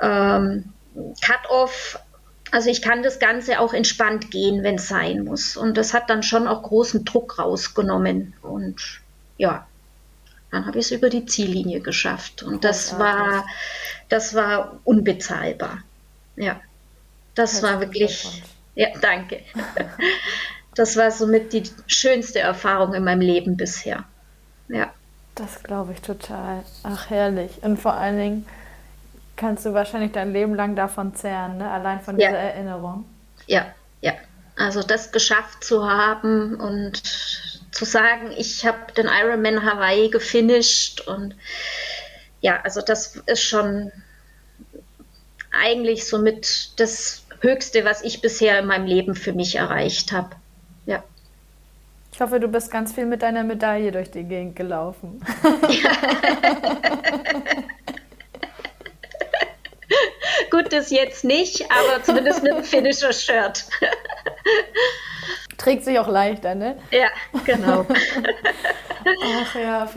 [0.00, 0.72] ähm,
[1.20, 2.00] Cut-off
[2.50, 5.56] also ich kann das Ganze auch entspannt gehen, wenn es sein muss.
[5.56, 8.34] Und das hat dann schon auch großen Druck rausgenommen.
[8.42, 9.00] Und
[9.36, 9.66] ja,
[10.50, 12.42] dann habe ich es über die Ziellinie geschafft.
[12.42, 13.46] Und das war,
[14.08, 15.82] das war unbezahlbar.
[16.36, 16.60] Ja,
[17.34, 18.42] das, das war wirklich.
[18.78, 19.40] Ja, danke.
[20.76, 24.04] das war somit die schönste Erfahrung in meinem Leben bisher.
[24.68, 24.92] Ja.
[25.34, 26.62] Das glaube ich total.
[26.84, 27.50] Ach, herrlich.
[27.62, 28.46] Und vor allen Dingen
[29.34, 31.68] kannst du wahrscheinlich dein Leben lang davon zehren, ne?
[31.68, 32.36] allein von dieser ja.
[32.36, 33.04] Erinnerung.
[33.48, 33.66] Ja,
[34.00, 34.12] ja.
[34.56, 37.02] Also das geschafft zu haben und
[37.72, 41.34] zu sagen, ich habe den Ironman Hawaii gefinisht und
[42.40, 43.90] ja, also das ist schon
[45.50, 50.30] eigentlich somit das Höchste, was ich bisher in meinem Leben für mich erreicht habe.
[50.86, 51.04] Ja.
[52.12, 55.20] Ich hoffe, du bist ganz viel mit deiner Medaille durch die Gegend gelaufen.
[55.68, 55.90] Ja.
[60.50, 63.66] Gut, das jetzt nicht, aber zumindest mit einem Finisher-Shirt.
[65.58, 66.78] Trägt sich auch leichter, ne?
[66.90, 67.08] Ja,
[67.44, 67.84] genau.
[69.44, 69.88] Ach ja,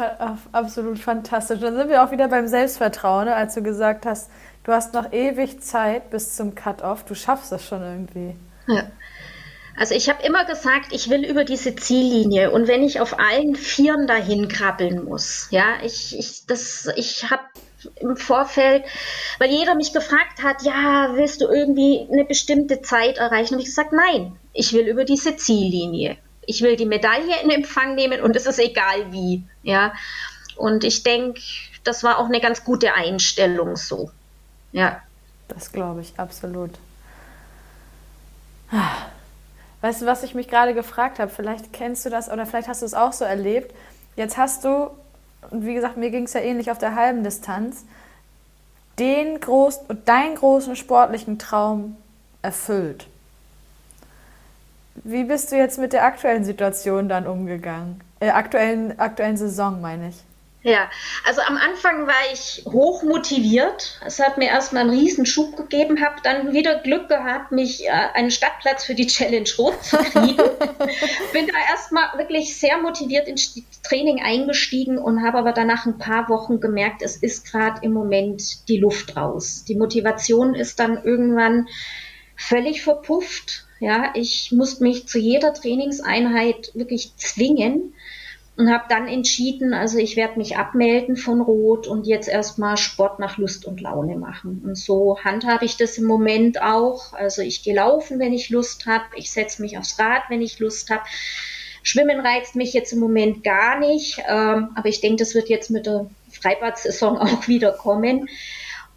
[0.52, 1.60] absolut fantastisch.
[1.60, 3.36] Dann sind wir auch wieder beim Selbstvertrauen, ne?
[3.36, 4.30] als du gesagt hast,
[4.64, 7.06] du hast noch ewig Zeit bis zum Cut-Off.
[7.06, 8.36] Du schaffst das schon irgendwie.
[8.68, 8.92] Ja.
[9.78, 13.56] Also ich habe immer gesagt, ich will über diese Ziellinie und wenn ich auf allen
[13.56, 16.44] Vieren dahin krabbeln muss, ja, ich, ich,
[16.98, 17.44] ich habe
[17.96, 18.84] im Vorfeld,
[19.40, 23.56] weil jeder mich gefragt hat, ja, willst du irgendwie eine bestimmte Zeit erreichen?
[23.56, 26.18] Und ich gesagt, nein, ich will über diese Ziellinie.
[26.46, 29.94] Ich will die Medaille in Empfang nehmen und es ist egal wie, ja.
[30.58, 31.42] Und ich denke,
[31.84, 34.12] das war auch eine ganz gute Einstellung so.
[34.72, 35.02] Ja.
[35.48, 36.72] Das glaube ich, absolut.
[39.82, 41.30] Weißt du, was ich mich gerade gefragt habe?
[41.30, 43.76] Vielleicht kennst du das oder vielleicht hast du es auch so erlebt.
[44.16, 44.92] Jetzt hast du
[45.50, 47.86] und wie gesagt, mir ging es ja ähnlich auf der halben Distanz,
[49.00, 51.98] den groß, deinen großen sportlichen Traum
[52.42, 53.08] erfüllt.
[54.96, 58.02] Wie bist du jetzt mit der aktuellen Situation dann umgegangen?
[58.20, 60.24] Äh, aktuellen, aktuellen Saison, meine ich.
[60.64, 60.92] Ja,
[61.26, 64.00] also am Anfang war ich hoch motiviert.
[64.06, 67.90] Es hat mir erstmal einen riesen Schub gegeben, habe dann wieder Glück gehabt, mich äh,
[67.90, 70.38] einen Stadtplatz für die Challenge Rot zu kriegen.
[71.34, 76.30] Bin da erstmal wirklich sehr motiviert ins Training eingestiegen und habe aber danach ein paar
[76.30, 79.66] Wochen gemerkt, es ist gerade im Moment die Luft raus.
[79.68, 81.70] Die Motivation ist dann irgendwann
[82.36, 83.66] völlig verpufft.
[83.80, 87.96] Ja, ich musste mich zu jeder Trainingseinheit wirklich zwingen
[88.62, 93.18] und habe dann entschieden, also ich werde mich abmelden von Rot und jetzt erstmal Sport
[93.18, 94.62] nach Lust und Laune machen.
[94.64, 97.14] Und so handhabe ich das im Moment auch.
[97.14, 100.60] Also ich gehe laufen, wenn ich Lust habe, ich setze mich aufs Rad, wenn ich
[100.60, 101.02] Lust habe.
[101.82, 105.72] Schwimmen reizt mich jetzt im Moment gar nicht, ähm, aber ich denke, das wird jetzt
[105.72, 108.30] mit der Freibad-Saison auch wieder kommen.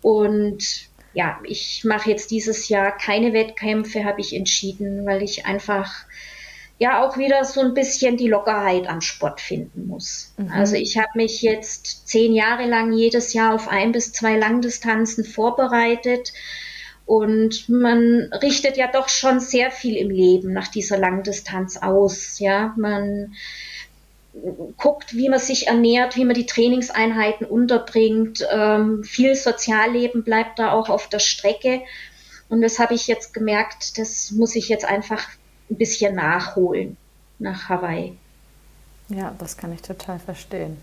[0.03, 6.05] Und ja, ich mache jetzt dieses Jahr keine Wettkämpfe, habe ich entschieden, weil ich einfach
[6.79, 10.35] ja auch wieder so ein bisschen die Lockerheit am Sport finden muss.
[10.37, 10.51] Mhm.
[10.51, 15.25] Also ich habe mich jetzt zehn Jahre lang jedes Jahr auf ein bis zwei Langdistanzen
[15.25, 16.33] vorbereitet.
[17.07, 22.39] Und man richtet ja doch schon sehr viel im Leben nach dieser Langdistanz aus.
[22.39, 23.35] Ja, man
[24.79, 28.45] guckt, wie man sich ernährt, wie man die Trainingseinheiten unterbringt.
[28.51, 31.83] Ähm, viel Sozialleben bleibt da auch auf der Strecke.
[32.49, 35.29] Und das habe ich jetzt gemerkt, das muss ich jetzt einfach
[35.71, 36.97] ein bisschen nachholen
[37.39, 38.17] nach Hawaii.
[39.09, 40.79] Ja, das kann ich total verstehen.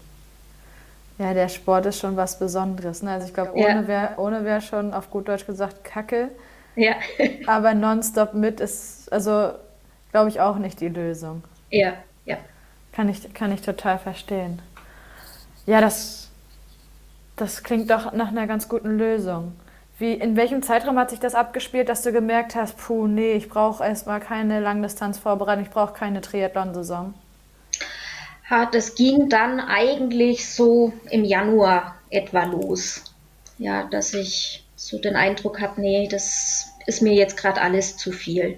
[1.18, 3.04] Ja, der Sport ist schon was Besonderes.
[3.04, 3.12] Ne?
[3.12, 3.88] Also ich glaube, ohne ja.
[3.88, 6.30] wäre ohne wär schon auf gut Deutsch gesagt Kacke.
[6.76, 6.96] Ja.
[7.48, 9.52] Aber nonstop mit ist, also
[10.12, 11.44] glaube ich, auch nicht die Lösung.
[11.70, 11.94] Ja,
[12.26, 12.38] ja.
[12.92, 14.62] Kann ich, kann ich total verstehen.
[15.66, 16.30] Ja, das,
[17.36, 19.54] das klingt doch nach einer ganz guten Lösung.
[20.02, 23.48] Wie, in welchem Zeitraum hat sich das abgespielt, dass du gemerkt hast, puh, nee, ich
[23.48, 27.14] brauche erstmal keine Langdistanzvorbereitung, ich brauche keine Triathlon-Saison?
[28.72, 33.04] Das ging dann eigentlich so im Januar etwa los.
[33.60, 38.12] Ja, dass ich so den Eindruck habe, nee, das ist mir jetzt gerade alles zu
[38.12, 38.58] viel.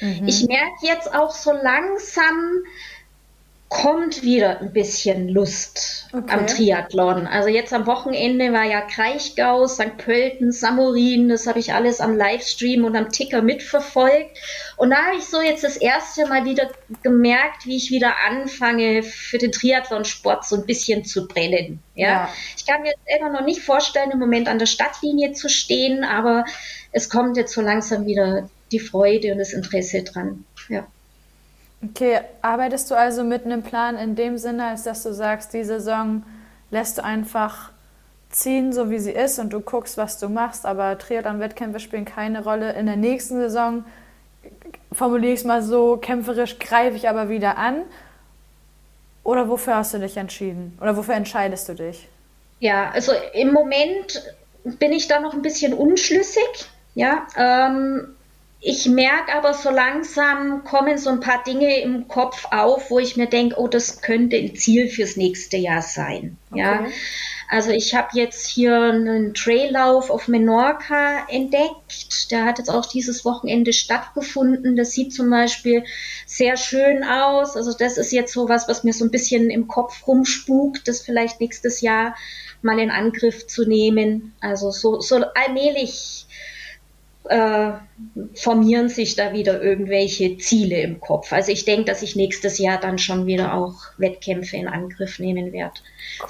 [0.00, 0.26] Mhm.
[0.26, 2.64] Ich merke jetzt auch so langsam,
[3.70, 6.32] kommt wieder ein bisschen Lust okay.
[6.34, 7.28] am Triathlon.
[7.28, 9.96] Also jetzt am Wochenende war ja Kraichgau, St.
[9.96, 14.36] Pölten, Samurin, das habe ich alles am Livestream und am Ticker mitverfolgt.
[14.76, 16.68] Und da habe ich so jetzt das erste Mal wieder
[17.04, 21.80] gemerkt, wie ich wieder anfange, für den Triathlonsport so ein bisschen zu brennen.
[21.94, 22.08] Ja?
[22.08, 22.30] ja.
[22.56, 26.44] Ich kann mir selber noch nicht vorstellen, im Moment an der Stadtlinie zu stehen, aber
[26.90, 30.44] es kommt jetzt so langsam wieder die Freude und das Interesse dran.
[30.68, 30.88] Ja.
[31.82, 35.64] Okay, arbeitest du also mit einem Plan in dem Sinne, als dass du sagst, die
[35.64, 36.24] Saison
[36.70, 37.70] lässt du einfach
[38.28, 42.44] ziehen, so wie sie ist und du guckst, was du machst, aber Triathlon-Wettkämpfe spielen keine
[42.44, 42.72] Rolle.
[42.74, 43.84] In der nächsten Saison
[44.92, 47.82] formuliere ich es mal so, kämpferisch greife ich aber wieder an.
[49.24, 50.76] Oder wofür hast du dich entschieden?
[50.80, 52.08] Oder wofür entscheidest du dich?
[52.60, 54.22] Ja, also im Moment
[54.64, 56.68] bin ich da noch ein bisschen unschlüssig.
[56.94, 58.14] Ja, ähm,
[58.62, 63.16] ich merke aber so langsam kommen so ein paar Dinge im Kopf auf, wo ich
[63.16, 66.36] mir denke, oh, das könnte ein Ziel fürs nächste Jahr sein.
[66.50, 66.60] Okay.
[66.60, 66.86] Ja.
[67.48, 72.30] Also ich habe jetzt hier einen Traillauf auf Menorca entdeckt.
[72.30, 74.76] Der hat jetzt auch dieses Wochenende stattgefunden.
[74.76, 75.82] Das sieht zum Beispiel
[76.26, 77.56] sehr schön aus.
[77.56, 81.00] Also das ist jetzt so was, was mir so ein bisschen im Kopf rumspukt, das
[81.00, 82.14] vielleicht nächstes Jahr
[82.62, 84.34] mal in Angriff zu nehmen.
[84.40, 86.26] Also so, so allmählich
[87.24, 87.72] äh,
[88.34, 91.32] formieren sich da wieder irgendwelche Ziele im Kopf.
[91.32, 95.52] Also ich denke, dass ich nächstes Jahr dann schon wieder auch Wettkämpfe in Angriff nehmen
[95.52, 95.74] werde.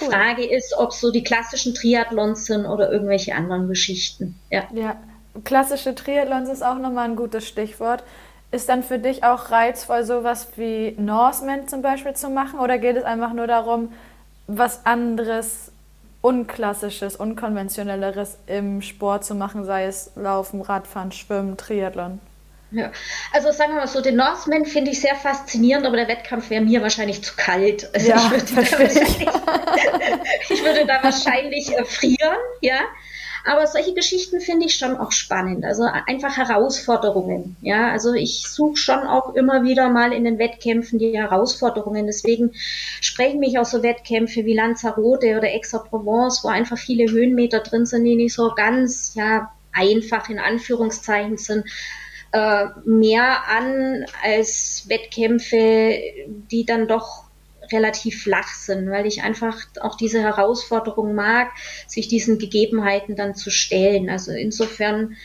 [0.00, 0.10] Cool.
[0.10, 4.38] Frage ist, ob so die klassischen Triathlons sind oder irgendwelche anderen Geschichten.
[4.50, 4.64] Ja.
[4.74, 4.96] ja.
[5.44, 8.02] Klassische Triathlons ist auch nochmal ein gutes Stichwort.
[8.50, 12.58] Ist dann für dich auch reizvoll, sowas wie Norseman zum Beispiel zu machen?
[12.58, 13.92] Oder geht es einfach nur darum,
[14.48, 15.69] was anderes
[16.22, 22.20] Unklassisches, Unkonventionelleres im Sport zu machen, sei es Laufen, Radfahren, Schwimmen, Triathlon?
[22.72, 22.92] Ja,
[23.32, 26.62] also sagen wir mal so, den Norseman finde ich sehr faszinierend, aber der Wettkampf wäre
[26.62, 27.88] mir wahrscheinlich zu kalt.
[27.94, 29.26] Also ja, ich, würde ich.
[30.50, 32.80] ich würde da wahrscheinlich äh, frieren, ja.
[33.44, 35.64] Aber solche Geschichten finde ich schon auch spannend.
[35.64, 37.56] Also einfach Herausforderungen.
[37.62, 42.06] Ja, also ich suche schon auch immer wieder mal in den Wettkämpfen die Herausforderungen.
[42.06, 42.52] Deswegen
[43.00, 48.04] sprechen mich auch so Wettkämpfe wie Lanzarote oder Aix-en-Provence, wo einfach viele Höhenmeter drin sind,
[48.04, 51.64] die nicht so ganz, ja, einfach in Anführungszeichen sind,
[52.32, 57.29] äh, mehr an als Wettkämpfe, die dann doch
[57.72, 61.48] relativ flach sind, weil ich einfach auch diese Herausforderung mag,
[61.86, 64.08] sich diesen Gegebenheiten dann zu stellen.
[64.08, 65.16] Also insofern,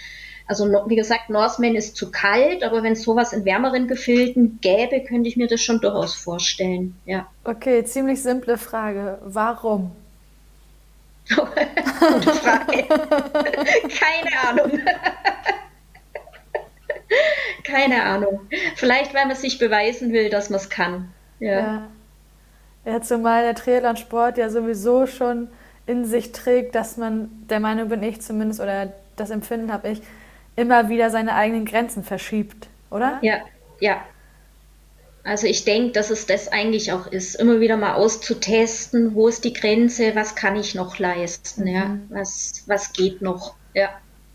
[0.47, 5.03] also wie gesagt, Norseman ist zu kalt, aber wenn es sowas in wärmeren Gefilden gäbe,
[5.03, 6.95] könnte ich mir das schon durchaus vorstellen.
[7.05, 7.27] Ja.
[7.43, 9.19] Okay, ziemlich simple Frage.
[9.23, 9.91] Warum?
[11.35, 12.85] Gute Frage.
[12.87, 14.79] Keine Ahnung.
[17.63, 18.41] Keine Ahnung.
[18.75, 21.11] Vielleicht, weil man sich beweisen will, dass man es kann.
[21.39, 21.59] Ja.
[21.59, 21.87] ja.
[22.85, 25.49] Ja, zumal der Triathlon-Sport ja sowieso schon
[25.87, 30.01] in sich trägt, dass man, der Meinung bin ich zumindest, oder das Empfinden habe ich,
[30.55, 33.19] immer wieder seine eigenen Grenzen verschiebt, oder?
[33.21, 33.39] Ja,
[33.79, 33.97] ja.
[35.23, 39.43] Also ich denke, dass es das eigentlich auch ist, immer wieder mal auszutesten, wo ist
[39.43, 41.67] die Grenze, was kann ich noch leisten, mhm.
[41.67, 43.89] ja, was, was geht noch, ja.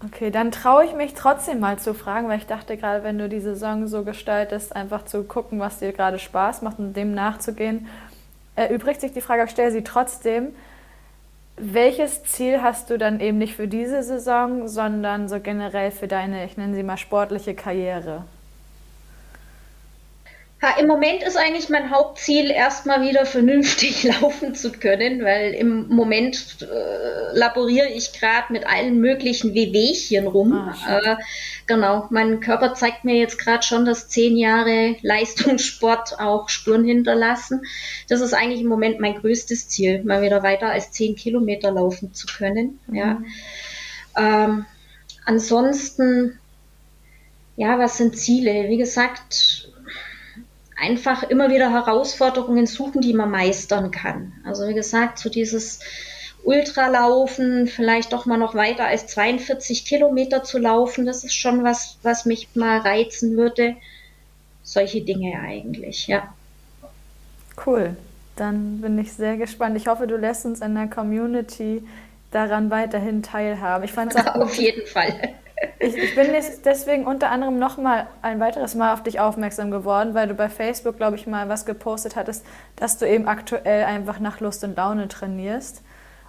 [0.04, 3.28] Okay, dann traue ich mich trotzdem mal zu fragen, weil ich dachte gerade, wenn du
[3.28, 7.86] die Saison so gestaltest, einfach zu gucken, was dir gerade Spaß macht und dem nachzugehen,
[8.56, 10.54] erübrigt sich die Frage, ich stelle sie trotzdem.
[11.56, 16.44] Welches Ziel hast du dann eben nicht für diese Saison, sondern so generell für deine,
[16.44, 18.24] ich nenne sie mal sportliche Karriere?
[20.62, 25.88] Ja, Im Moment ist eigentlich mein Hauptziel, erstmal wieder vernünftig laufen zu können, weil im
[25.88, 30.52] Moment äh, laboriere ich gerade mit allen möglichen Wehwehchen rum.
[30.52, 31.16] Ah, äh,
[31.66, 37.62] genau, mein Körper zeigt mir jetzt gerade schon, dass zehn Jahre Leistungssport auch Spuren hinterlassen.
[38.08, 42.12] Das ist eigentlich im Moment mein größtes Ziel, mal wieder weiter als zehn Kilometer laufen
[42.12, 42.78] zu können.
[42.86, 42.94] Mhm.
[42.94, 43.22] Ja.
[44.18, 44.66] Ähm,
[45.24, 46.38] ansonsten,
[47.56, 48.68] ja, was sind Ziele?
[48.68, 49.70] Wie gesagt,
[50.80, 54.32] einfach immer wieder Herausforderungen suchen, die man meistern kann.
[54.44, 55.80] Also wie gesagt, so dieses
[56.42, 61.98] Ultralaufen, vielleicht doch mal noch weiter als 42 Kilometer zu laufen, das ist schon was,
[62.02, 63.76] was mich mal reizen würde.
[64.62, 66.34] Solche Dinge eigentlich, ja.
[67.64, 67.96] Cool.
[68.36, 69.76] Dann bin ich sehr gespannt.
[69.76, 71.82] Ich hoffe, du lässt uns in der Community
[72.30, 73.84] daran weiterhin teilhaben.
[73.84, 75.34] Ich fand es auch auf jeden Fall.
[75.78, 76.28] Ich, ich bin
[76.64, 80.48] deswegen unter anderem noch mal ein weiteres Mal auf dich aufmerksam geworden, weil du bei
[80.48, 82.46] Facebook, glaube ich, mal was gepostet hattest,
[82.76, 85.82] dass du eben aktuell einfach nach Lust und Laune trainierst,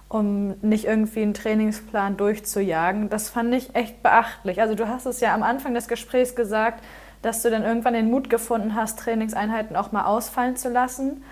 [0.08, 3.08] um nicht irgendwie einen Trainingsplan durchzujagen.
[3.08, 4.60] Das fand ich echt beachtlich.
[4.60, 6.84] Also du hast es ja am Anfang des Gesprächs gesagt,
[7.22, 11.24] dass du dann irgendwann den Mut gefunden hast, Trainingseinheiten auch mal ausfallen zu lassen.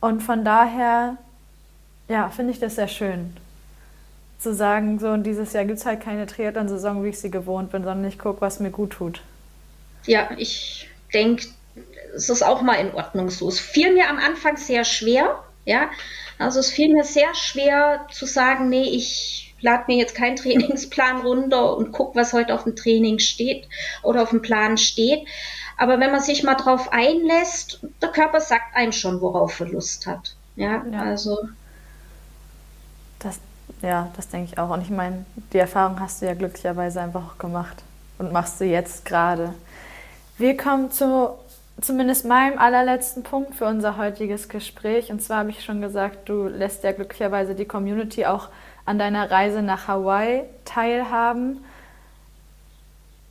[0.00, 1.16] Und von daher,
[2.08, 3.34] ja, finde ich das sehr schön
[4.44, 7.72] zu sagen, so und dieses Jahr gibt es halt keine Triathlon-Saison, wie ich sie gewohnt
[7.72, 9.20] bin, sondern ich gucke, was mir gut tut.
[10.06, 11.46] Ja, ich denke,
[12.14, 13.48] es ist auch mal in Ordnung so.
[13.48, 15.90] Es fiel mir am Anfang sehr schwer, ja.
[16.38, 21.22] Also es fiel mir sehr schwer zu sagen, nee, ich lade mir jetzt keinen Trainingsplan
[21.22, 23.66] runter und gucke, was heute auf dem Training steht
[24.02, 25.26] oder auf dem Plan steht.
[25.76, 30.06] Aber wenn man sich mal drauf einlässt, der Körper sagt einem schon, worauf er Lust
[30.06, 30.36] hat.
[30.54, 31.00] Ja, ja.
[31.00, 31.38] also.
[33.18, 33.40] Das,
[33.82, 34.70] ja, das denke ich auch.
[34.70, 37.82] Und ich meine, die Erfahrung hast du ja glücklicherweise einfach auch gemacht
[38.18, 39.54] und machst du jetzt gerade.
[40.38, 41.34] Wir kommen zu
[41.80, 45.10] zumindest meinem allerletzten Punkt für unser heutiges Gespräch.
[45.10, 48.48] Und zwar habe ich schon gesagt, du lässt ja glücklicherweise die Community auch
[48.84, 51.64] an deiner Reise nach Hawaii teilhaben.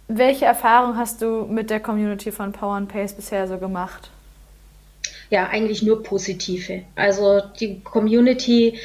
[0.08, 4.10] Welche Erfahrung hast du mit der Community von Power and Pace bisher so gemacht?
[5.30, 6.84] Ja, eigentlich nur positive.
[6.96, 8.78] Also die Community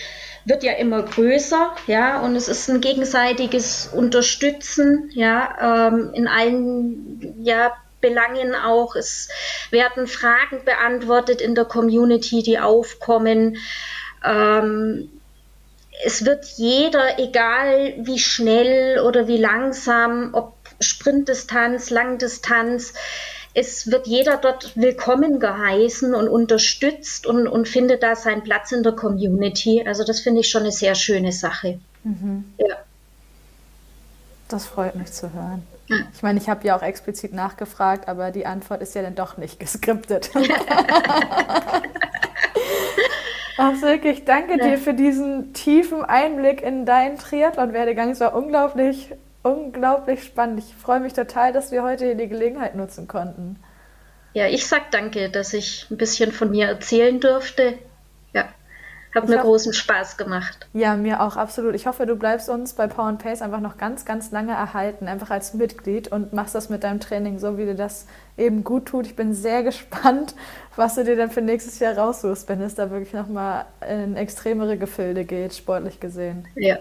[0.49, 7.35] wird ja immer größer, ja, und es ist ein gegenseitiges Unterstützen, ja, ähm, in allen,
[7.45, 8.95] ja, Belangen auch.
[8.95, 9.29] Es
[9.71, 13.57] werden Fragen beantwortet in der Community, die aufkommen.
[14.25, 15.11] Ähm,
[16.05, 22.95] es wird jeder, egal wie schnell oder wie langsam, ob Sprintdistanz, Langdistanz,
[23.55, 28.83] es wird jeder dort willkommen geheißen und unterstützt und, und findet da seinen Platz in
[28.83, 29.85] der Community.
[29.87, 31.81] Also das finde ich schon eine sehr schöne Sache.
[32.05, 32.45] Mhm.
[32.59, 32.77] Ja.
[34.49, 35.67] Das freut mich zu hören.
[36.15, 39.37] Ich meine, ich habe ja auch explizit nachgefragt, aber die Antwort ist ja dann doch
[39.37, 40.31] nicht geskriptet.
[43.61, 44.69] Ach, Silke, ich danke ja.
[44.69, 48.11] dir für diesen tiefen Einblick in deinen Triathlon-Werdegang.
[48.11, 49.11] Es war unglaublich
[49.49, 50.61] unglaublich spannend.
[50.61, 53.59] Ich freue mich total, dass wir heute hier die Gelegenheit nutzen konnten.
[54.35, 57.79] Ja, ich sag danke, dass ich ein bisschen von mir erzählen durfte.
[58.33, 58.49] Ja,
[59.15, 60.69] hat mir großen Spaß gemacht.
[60.75, 61.75] Ja, mir auch absolut.
[61.75, 65.09] Ich hoffe, du bleibst uns bei Power and Pace einfach noch ganz, ganz lange erhalten,
[65.09, 68.87] einfach als Mitglied und machst das mit deinem Training so, wie dir das eben gut
[68.87, 69.07] tut.
[69.07, 70.35] Ich bin sehr gespannt,
[70.77, 74.77] was du dir dann für nächstes Jahr raussuchst, wenn es da wirklich nochmal in extremere
[74.77, 76.47] Gefilde geht, sportlich gesehen.
[76.55, 76.77] Ja.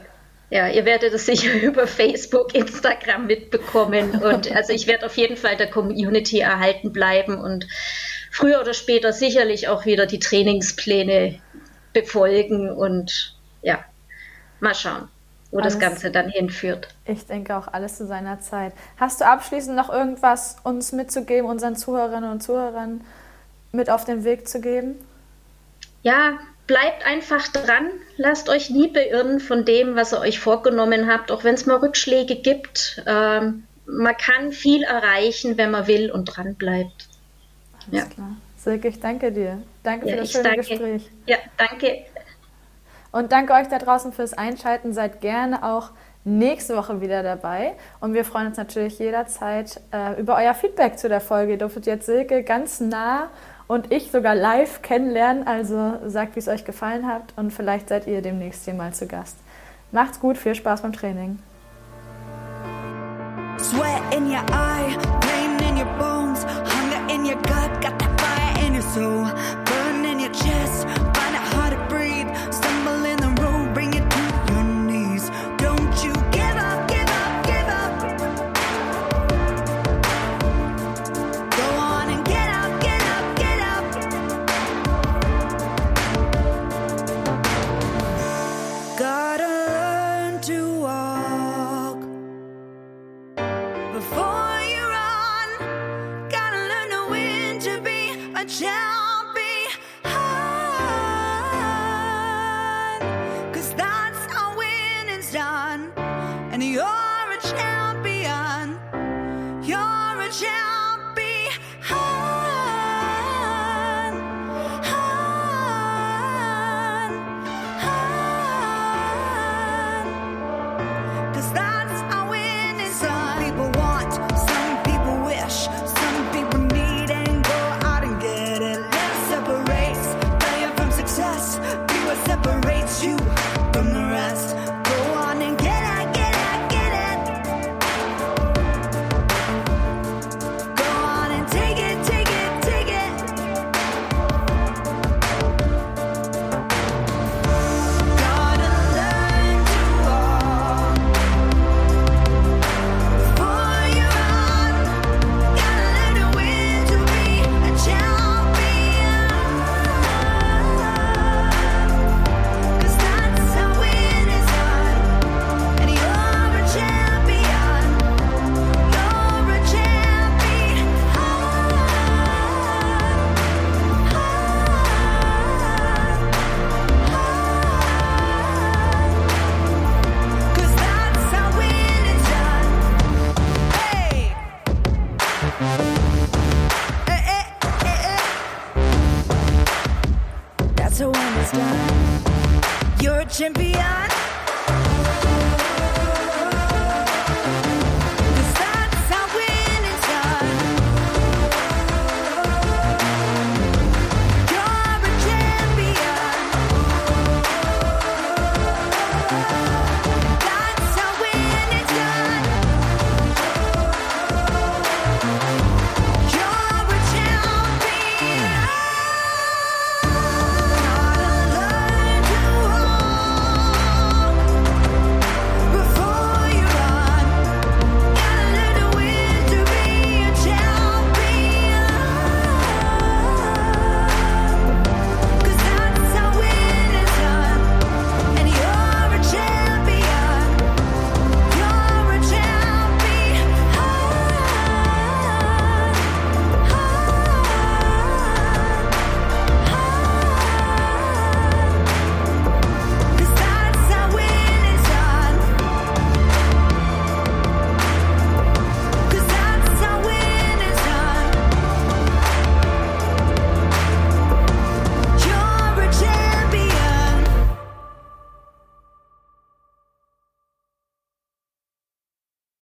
[0.50, 4.22] Ja, ihr werdet es sicher über Facebook, Instagram mitbekommen.
[4.22, 7.68] Und also ich werde auf jeden Fall der Community erhalten bleiben und
[8.32, 11.40] früher oder später sicherlich auch wieder die Trainingspläne
[11.94, 13.84] befolgen und ja,
[14.60, 15.10] mal schauen,
[15.52, 16.90] wo alles, das Ganze dann hinführt.
[17.06, 18.74] Ich denke auch alles zu seiner Zeit.
[18.98, 23.02] Hast du abschließend noch irgendwas uns mitzugeben, unseren Zuhörerinnen und Zuhörern
[23.72, 24.96] mit auf den Weg zu geben?
[26.04, 26.38] Ja,
[26.68, 31.44] bleibt einfach dran, lasst euch nie beirren von dem, was ihr euch vorgenommen habt, auch
[31.44, 33.02] wenn es mal Rückschläge gibt.
[33.08, 37.08] Ähm, man kann viel erreichen, wenn man will und dran bleibt.
[37.88, 38.06] Alles ja.
[38.06, 38.36] klar.
[38.58, 39.64] Silke, ich danke dir.
[39.84, 40.60] Danke ja, für das schöne danke.
[40.60, 41.10] Gespräch.
[41.26, 42.04] Ja, danke.
[43.14, 44.94] Und danke euch da draußen fürs Einschalten.
[44.94, 45.92] Seid gerne auch
[46.26, 47.76] nächste Woche wieder dabei.
[48.02, 51.54] Und wir freuen uns natürlich jederzeit äh, über euer Feedback zu der Folge.
[51.54, 53.30] Ihr dürftet jetzt Silke ganz nah
[53.68, 55.46] und ich sogar live kennenlernen.
[55.46, 59.08] Also sagt, wie es euch gefallen hat und vielleicht seid ihr demnächst hier mal zu
[59.08, 59.38] Gast.
[59.92, 61.40] Macht's gut, viel Spaß beim Training.
[64.12, 68.76] in your eye, pain in your bones, hunger in your gut, got that fire in
[68.76, 69.26] your soul,